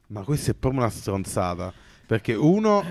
Ma 0.08 0.20
questa 0.22 0.52
è 0.52 0.54
proprio 0.54 0.82
una 0.82 0.90
stronzata. 0.90 1.72
Perché 2.06 2.34
uno 2.34 2.84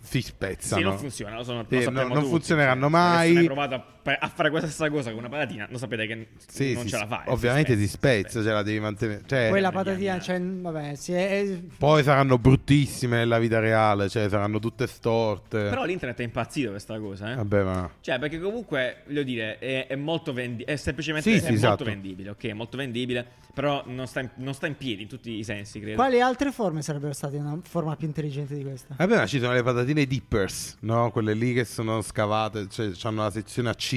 si 0.00 0.22
spezzano. 0.22 0.80
Sì, 0.80 0.86
non 0.88 0.96
funziona, 0.96 1.36
lo, 1.36 1.44
sono, 1.44 1.58
lo 1.58 1.80
sappiamo 1.80 1.90
no- 1.90 2.14
non 2.14 2.16
tutti, 2.20 2.28
funzioneranno 2.30 2.80
cioè, 2.80 2.90
mai. 2.90 3.44
Provato 3.44 3.74
a, 3.74 3.84
a 4.14 4.28
fare 4.28 4.50
questa 4.50 4.68
stessa 4.68 4.90
cosa 4.90 5.10
con 5.10 5.18
una 5.20 5.28
patatina, 5.28 5.66
lo 5.70 5.78
sapete 5.78 6.06
che 6.06 6.28
Sì, 6.46 6.74
non 6.74 6.82
si- 6.84 6.90
ce 6.90 6.98
la 6.98 7.06
fai. 7.06 7.24
Ovviamente 7.26 7.76
si 7.76 7.88
spezza, 7.88 8.28
spezza. 8.28 8.42
cioè 8.44 8.52
la 8.52 8.62
devi 8.62 8.80
mantenere. 8.80 9.22
Cioè, 9.26 9.48
Poi 9.50 9.60
la 9.60 9.72
patatina, 9.72 10.20
cioè, 10.20 10.40
vabbè, 10.40 10.94
si 10.94 11.12
è, 11.12 11.60
Poi 11.78 12.02
saranno 12.02 12.38
bruttissime 12.38 13.16
nella 13.16 13.38
vita 13.38 13.58
reale, 13.58 14.08
cioè 14.08 14.28
saranno 14.28 14.58
tutte 14.58 14.86
storte. 14.86 15.68
Però 15.68 15.84
l'internet 15.84 16.18
è 16.20 16.22
impazzito 16.24 16.70
per 16.70 16.74
questa 16.76 16.98
cosa, 16.98 17.32
eh. 17.32 17.34
Vabbè, 17.36 17.62
ma. 17.62 17.90
Cioè, 18.00 18.18
perché 18.18 18.38
comunque, 18.38 19.02
voglio 19.06 19.22
dire, 19.22 19.58
è, 19.58 19.86
è 19.88 19.96
molto 19.96 20.32
vendibile. 20.32 20.72
È 20.72 20.76
semplicemente 20.76 21.28
Sì, 21.30 21.36
è 21.36 21.38
sì, 21.40 21.44
molto 21.44 21.56
esatto. 21.58 21.84
vendibile, 21.84 22.30
ok? 22.30 22.44
È 22.46 22.52
molto 22.52 22.76
vendibile. 22.76 23.26
Però 23.56 23.82
non 23.86 24.06
sta, 24.06 24.20
in, 24.20 24.28
non 24.36 24.52
sta 24.52 24.66
in 24.66 24.76
piedi 24.76 25.02
in 25.02 25.08
tutti 25.08 25.30
i 25.32 25.42
sensi, 25.42 25.80
credo. 25.80 25.96
Quali 25.96 26.20
altre 26.20 26.52
forme 26.52 26.82
sarebbero 26.82 27.14
state 27.14 27.38
una 27.38 27.58
forma 27.62 27.96
più 27.96 28.06
intelligente 28.06 28.54
di 28.54 28.62
questa? 28.62 28.94
Vabbè, 28.98 29.16
ma 29.16 29.26
ci 29.26 29.38
sono 29.40 29.54
le 29.54 29.62
patatine 29.62 30.04
dippers, 30.04 30.76
no? 30.80 31.10
Quelle 31.10 31.32
lì 31.32 31.54
che 31.54 31.64
sono 31.64 32.02
scavate, 32.02 32.68
cioè 32.68 32.90
hanno 33.04 33.22
la 33.22 33.30
sezione 33.30 33.70
a 33.70 33.74
C 33.74 33.94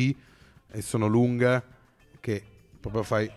e 0.72 0.82
sono 0.82 1.08
lunghe, 1.08 1.64
che 2.20 2.44
proprio 2.80 3.04
fai... 3.04 3.30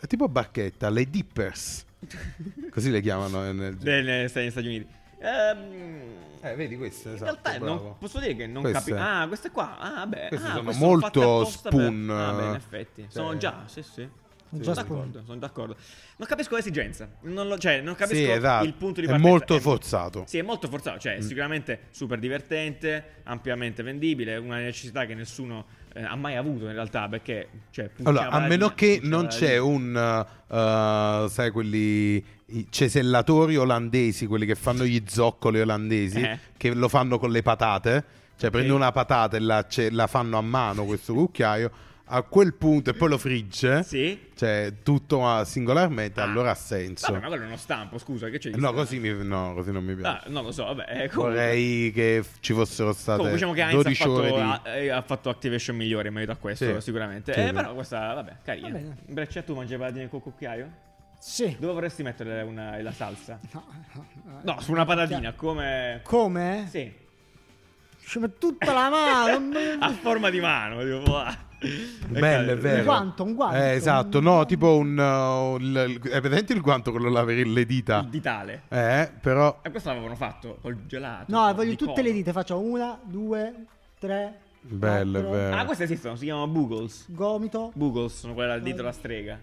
È 0.00 0.06
tipo 0.06 0.28
barchetta, 0.28 0.88
le 0.90 1.08
dippers. 1.08 1.84
Così 2.70 2.90
le 2.90 3.00
chiamano 3.00 3.50
nel... 3.52 3.76
Negli 3.80 4.28
Stati 4.28 4.66
Uniti. 4.66 4.86
Ehm, 5.20 6.00
Eh, 6.40 6.54
vedi 6.56 6.76
queste, 6.76 7.08
in 7.10 7.14
esatto, 7.14 7.38
realtà 7.42 7.64
non, 7.64 7.94
posso 7.98 8.18
dire 8.18 8.34
che 8.34 8.46
non 8.48 8.64
capisco. 8.64 8.96
Ah, 8.98 9.24
queste 9.28 9.50
qua. 9.50 9.78
Ah, 9.78 10.06
beh. 10.06 10.26
Queste 10.28 10.46
ah, 10.48 10.54
sono 10.54 10.72
molto 10.72 11.20
apposta 11.20 11.68
per- 11.70 11.78
spoon, 11.80 12.10
Ah, 12.10 12.32
beh, 12.32 12.44
in 12.46 12.54
effetti. 12.54 13.02
cioè- 13.02 13.10
Sono 13.12 13.36
già, 13.36 13.62
sì, 13.66 13.82
sì. 13.82 14.08
Già 14.54 14.72
d'accordo, 14.74 15.22
sono 15.24 15.38
d'accordo. 15.38 15.76
Non 16.16 16.28
capisco 16.28 16.56
l'esigenza. 16.56 17.08
Non 17.22 17.48
lo- 17.48 17.56
cioè, 17.58 17.80
non 17.80 17.94
capisco 17.94 18.22
Sì, 18.22 18.28
esatto. 18.30 18.64
il 18.66 18.74
punto 18.74 19.00
di 19.00 19.06
È 19.06 19.10
partenza. 19.10 19.30
molto 19.30 19.60
forzato. 19.60 20.24
Sì, 20.26 20.38
è 20.38 20.42
molto 20.42 20.68
forzato. 20.68 20.98
Cioè, 20.98 21.16
è 21.16 21.20
sicuramente 21.22 21.80
super 21.90 22.18
divertente, 22.18 23.04
ampiamente 23.24 23.82
vendibile. 23.82 24.36
Una 24.36 24.58
necessità 24.58 25.06
che 25.06 25.14
nessuno 25.14 25.64
eh, 25.94 26.02
ha 26.02 26.14
mai 26.16 26.36
avuto 26.36 26.66
in 26.66 26.72
realtà. 26.72 27.08
Perché, 27.08 27.48
cioè, 27.70 27.90
Allora, 28.02 28.28
a 28.28 28.40
meno 28.46 28.74
che 28.74 29.00
non 29.02 29.28
c'è 29.28 29.56
un, 29.58 29.94
uh, 30.48 31.28
sai, 31.28 31.50
quelli 31.50 32.22
i 32.54 32.66
cesellatori 32.68 33.56
olandesi, 33.56 34.26
quelli 34.26 34.44
che 34.44 34.54
fanno 34.54 34.84
gli 34.84 35.02
zoccoli 35.06 35.60
olandesi, 35.60 36.20
Eh. 36.20 36.38
che 36.58 36.74
lo 36.74 36.88
fanno 36.88 37.18
con 37.18 37.30
le 37.30 37.40
patate. 37.40 38.04
Cioè, 38.36 38.50
Ok. 38.50 38.56
prendono 38.56 38.76
una 38.80 38.92
patata 38.92 39.36
e 39.36 39.40
la, 39.40 39.66
ce- 39.66 39.90
la 39.90 40.06
fanno 40.06 40.36
a 40.36 40.42
mano 40.42 40.84
questo 40.84 41.14
cucchiaio. 41.14 41.70
A 42.14 42.22
quel 42.24 42.52
punto, 42.54 42.90
e 42.90 42.92
poi 42.92 43.08
lo 43.08 43.16
frigge, 43.16 43.82
Sì. 43.84 44.28
cioè 44.34 44.74
tutto 44.82 45.22
singolarmente, 45.44 46.20
Ah. 46.20 46.24
allora 46.24 46.50
ha 46.50 46.54
senso. 46.54 47.06
Vabbè, 47.10 47.22
ma 47.22 47.28
quello 47.28 47.44
è 47.44 47.46
uno 47.46 47.56
stampo, 47.56 47.96
scusa, 47.96 48.28
che 48.28 48.36
c'è 48.38 48.50
di 48.50 48.60
No 48.60 48.72
così, 48.74 48.98
mi, 48.98 49.14
no, 49.24 49.54
così 49.54 49.72
non 49.72 49.82
mi 49.82 49.94
piace. 49.94 50.26
Ah, 50.26 50.30
non 50.30 50.44
lo 50.44 50.52
so, 50.52 50.64
vabbè. 50.64 50.82
eh, 50.88 51.08
comunque. 51.08 51.14
Vorrei 51.40 51.90
che 51.92 52.22
ci 52.40 52.52
fossero 52.52 52.92
state 52.92 53.16
Comunque 53.22 53.32
diciamo 53.38 53.52
che 53.54 53.60
Heinz 53.62 53.72
ha 53.72 53.76
12 53.76 54.02
ore 54.08 54.28
fatto, 54.28 54.36
di... 54.36 54.68
ha, 54.68 54.76
eh, 54.76 54.88
ha 54.90 55.00
fatto 55.02 55.28
activation 55.30 55.74
migliore 55.76 56.08
in 56.08 56.14
merito 56.14 56.32
a 56.32 56.36
questo, 56.36 56.74
Sì. 56.74 56.80
sicuramente. 56.82 57.32
Sì, 57.32 57.40
Eh, 57.40 57.46
sì. 57.46 57.52
però 57.54 57.72
questa, 57.72 58.12
vabbè, 58.12 58.30
Va 58.30 58.36
carina. 58.42 58.68
bene. 58.68 58.96
Breccia, 59.06 59.42
tu 59.42 59.54
mangi 59.54 59.74
patatine 59.76 60.08
col 60.10 60.20
cucchiaio? 60.20 60.70
Sì. 61.18 61.56
Dove 61.58 61.72
vorresti 61.72 62.02
mettere 62.02 62.42
una- 62.42 62.78
la 62.82 62.92
salsa? 62.92 63.40
No, 63.52 63.64
no, 63.94 64.06
no. 64.24 64.40
No, 64.42 64.60
su 64.60 64.70
una 64.72 64.84
patatina, 64.84 65.32
come... 65.32 66.00
Come? 66.02 66.66
Sì, 66.68 66.92
Ci 68.04 68.18
mette 68.18 68.36
tutta 68.38 68.72
la 68.74 68.90
mano. 68.90 69.50
a 69.80 69.90
forma 69.92 70.28
di 70.28 70.40
mano. 70.40 70.80
Tipo. 70.82 71.24
Bello, 72.08 72.52
è 72.52 72.56
vero. 72.56 72.78
Un 72.78 72.84
guanto, 72.84 73.22
un 73.24 73.34
guanto. 73.34 73.56
Eh, 73.56 73.70
esatto, 73.74 74.20
no, 74.20 74.44
tipo 74.46 74.76
un... 74.76 74.96
uh, 74.98 75.56
il- 75.60 75.84
il- 76.02 76.10
è 76.10 76.20
presente 76.20 76.52
il 76.52 76.60
guanto 76.60 76.90
quello 76.90 77.08
là 77.08 77.24
per 77.24 77.46
le 77.46 77.64
dita? 77.66 78.00
Il 78.00 78.08
ditale. 78.08 78.62
Eh, 78.68 79.10
però... 79.20 79.60
E 79.62 79.70
questo 79.70 79.88
l'avevano 79.90 80.16
fatto 80.16 80.58
col 80.60 80.86
gelato. 80.86 81.24
No, 81.28 81.52
voglio 81.54 81.74
tutte 81.76 81.92
cono. 81.92 82.06
le 82.06 82.12
dita. 82.12 82.32
Faccio 82.32 82.58
una, 82.58 82.98
due, 83.02 83.54
tre. 83.98 84.38
Bello, 84.60 85.18
è 85.18 85.22
vero. 85.22 85.56
Ah, 85.56 85.64
queste 85.64 85.84
esistono, 85.84 86.16
si 86.16 86.24
chiamano 86.24 86.46
Boogles. 86.48 87.06
Gomito. 87.08 87.72
Boogles 87.74 88.18
sono 88.18 88.34
quelle 88.34 88.52
al 88.52 88.62
dito 88.62 88.80
alla 88.80 88.92
strega. 88.92 89.38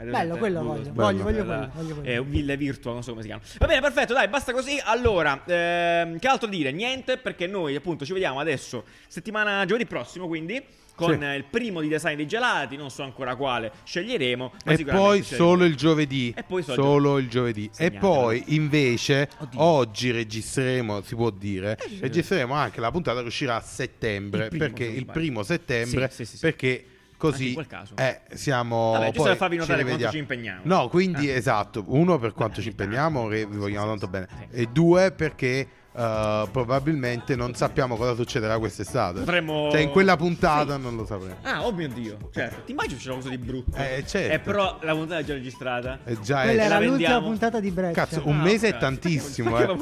Bello, 0.00 0.36
quello 0.36 0.62
voglio. 0.62 0.92
Voglio, 0.92 1.22
voglio 1.24 1.44
Quella- 1.44 1.68
quello. 1.68 1.70
Voglio 1.74 1.94
quello. 2.00 2.08
Eh, 2.08 2.22
Ville 2.22 2.56
Virtua, 2.56 2.92
non 2.92 3.02
so 3.02 3.10
come 3.10 3.22
si 3.22 3.28
chiama. 3.28 3.42
Va 3.58 3.66
bene, 3.66 3.80
perfetto, 3.80 4.12
dai, 4.12 4.28
basta 4.28 4.52
così. 4.52 4.80
Allora, 4.84 5.42
ehm, 5.44 6.18
che 6.20 6.28
altro 6.28 6.48
dire? 6.48 6.70
Niente, 6.70 7.16
perché 7.16 7.48
noi 7.48 7.74
appunto 7.74 8.04
ci 8.04 8.12
vediamo 8.12 8.38
adesso, 8.38 8.84
settimana 9.08 9.64
giovedì 9.64 9.86
prossimo, 9.86 10.28
quindi, 10.28 10.62
con 10.98 11.16
Sì. 11.16 11.24
eh, 11.24 11.36
il 11.36 11.44
primo 11.44 11.80
di 11.80 11.86
design 11.86 12.16
dei 12.16 12.26
gelati, 12.26 12.76
non 12.76 12.90
so 12.90 13.04
ancora 13.04 13.36
quale 13.36 13.70
sceglieremo. 13.84 14.52
E 14.64 14.84
poi 14.84 15.22
solo 15.22 15.64
il 15.64 15.76
giovedì. 15.76 16.34
E 16.36 16.42
poi 16.42 16.62
solo 16.64 16.74
il 16.76 16.82
solo 16.82 17.18
il 17.18 17.28
giovedì. 17.28 17.66
E 17.66 17.70
Segnatelo. 17.72 18.00
poi 18.00 18.42
invece 18.48 19.28
Oddio. 19.38 19.62
oggi 19.62 20.10
registreremo, 20.10 21.00
si 21.02 21.14
può 21.14 21.30
dire, 21.30 21.78
registreremo 22.00 22.52
anche 22.52 22.80
la 22.80 22.90
puntata 22.90 23.20
che 23.20 23.26
uscirà 23.28 23.54
a 23.56 23.60
settembre. 23.60 24.44
Il 24.44 24.48
primo, 24.48 24.64
perché 24.64 24.84
il 24.84 25.06
primo 25.06 25.42
settembre, 25.44 26.10
Sì, 26.10 26.24
sì, 26.24 26.36
perché 26.38 26.84
così 27.16 27.56
eh, 27.96 28.20
siamo 28.34 28.92
Vabbè, 28.92 29.06
giusto 29.10 29.22
per 29.24 29.36
farvi 29.36 29.54
ci 29.54 29.60
notare 29.60 29.82
quanto 29.82 29.96
rivediamo. 29.98 30.12
ci 30.12 30.18
impegniamo. 30.18 30.60
No, 30.64 30.88
quindi 30.88 31.30
Ah. 31.30 31.34
esatto, 31.34 31.84
uno 31.86 32.18
per 32.18 32.32
quanto 32.32 32.60
Vabbè, 32.60 32.68
ci 32.68 32.74
tanto. 32.74 32.82
impegniamo, 32.82 33.28
che 33.28 33.46
vi 33.46 33.56
vogliamo 33.56 33.86
tanto 33.86 34.08
bene, 34.08 34.28
e 34.50 34.66
due 34.66 35.12
perché 35.12 35.68
eh, 35.98 36.48
probabilmente 36.50 37.34
non 37.34 37.54
sappiamo 37.54 37.96
cosa 37.96 38.14
succederà 38.14 38.58
quest'estate. 38.58 39.20
Potremmo- 39.20 39.68
Cioè 39.70 39.80
in 39.80 39.90
quella 39.90 40.16
puntata 40.16 40.76
Sì. 40.76 40.80
non 40.82 40.96
lo 40.96 41.04
sapremo. 41.04 41.36
Ah, 41.42 41.66
oh 41.66 41.72
mio 41.72 41.88
dio, 41.88 42.16
certo. 42.32 42.62
Ti 42.64 42.72
immagini 42.72 42.98
c'è 43.00 43.06
qualcosa 43.06 43.28
di 43.30 43.38
brutto? 43.38 43.76
Eh, 43.76 44.04
certo. 44.06 44.34
Eh, 44.34 44.38
però 44.38 44.78
la 44.82 44.92
puntata 44.94 45.20
è 45.20 45.24
già 45.24 45.34
registrata. 45.34 45.98
È 46.04 46.14
già 46.20 46.42
Quella 46.42 46.62
è- 46.62 46.64
era 46.66 46.74
la 46.78 46.80
l'ultima 46.86 46.96
vendiamo. 47.08 47.26
puntata 47.26 47.60
di 47.60 47.70
Breccia. 47.70 48.04
Cazzo, 48.04 48.22
un 48.24 48.38
Ah, 48.38 48.42
mese 48.42 48.68
ok. 48.68 48.74
è 48.74 48.78
tantissimo, 48.78 49.58
eh. 49.60 49.76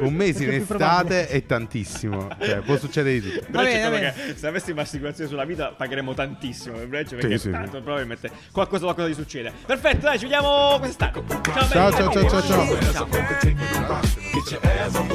Un 0.00 0.14
mese 0.14 0.44
in 0.44 0.52
estate 0.52 1.28
è 1.28 1.44
tantissimo. 1.44 2.28
Cioè, 2.40 2.60
può 2.60 2.76
succedere 2.76 3.20
di 3.20 3.30
tutto. 3.32 3.46
Breccia 3.50 3.62
bene, 3.62 3.78
è 3.78 3.82
va 3.82 3.88
quello 3.88 4.12
bene. 4.12 4.32
che 4.32 4.38
se 4.38 4.46
avessimo 4.46 4.80
assicurazione 4.80 5.28
sulla 5.28 5.44
vita 5.44 5.68
pagheremo 5.76 6.14
tantissimo 6.14 6.76
per 6.76 6.88
Breccia 6.88 7.16
perché 7.16 7.36
Sì, 7.38 7.44
sì, 7.46 7.50
tanto 7.50 7.76
sì. 7.76 7.82
probabilmente 7.82 8.30
qualcosa, 8.52 8.84
qualcosa 8.84 9.08
gli 9.08 9.14
succede. 9.14 9.52
Perfetto, 9.66 10.06
dai, 10.06 10.18
ci 10.18 10.24
vediamo 10.24 10.76
quest'estate. 10.78 11.22
Ciao, 11.26 11.68
Ciao, 11.68 11.90
ciao, 11.92 12.12
ciao, 12.12 12.28
ciao, 12.28 12.42
ciao. 12.42 13.06
Ciao. 14.92 15.06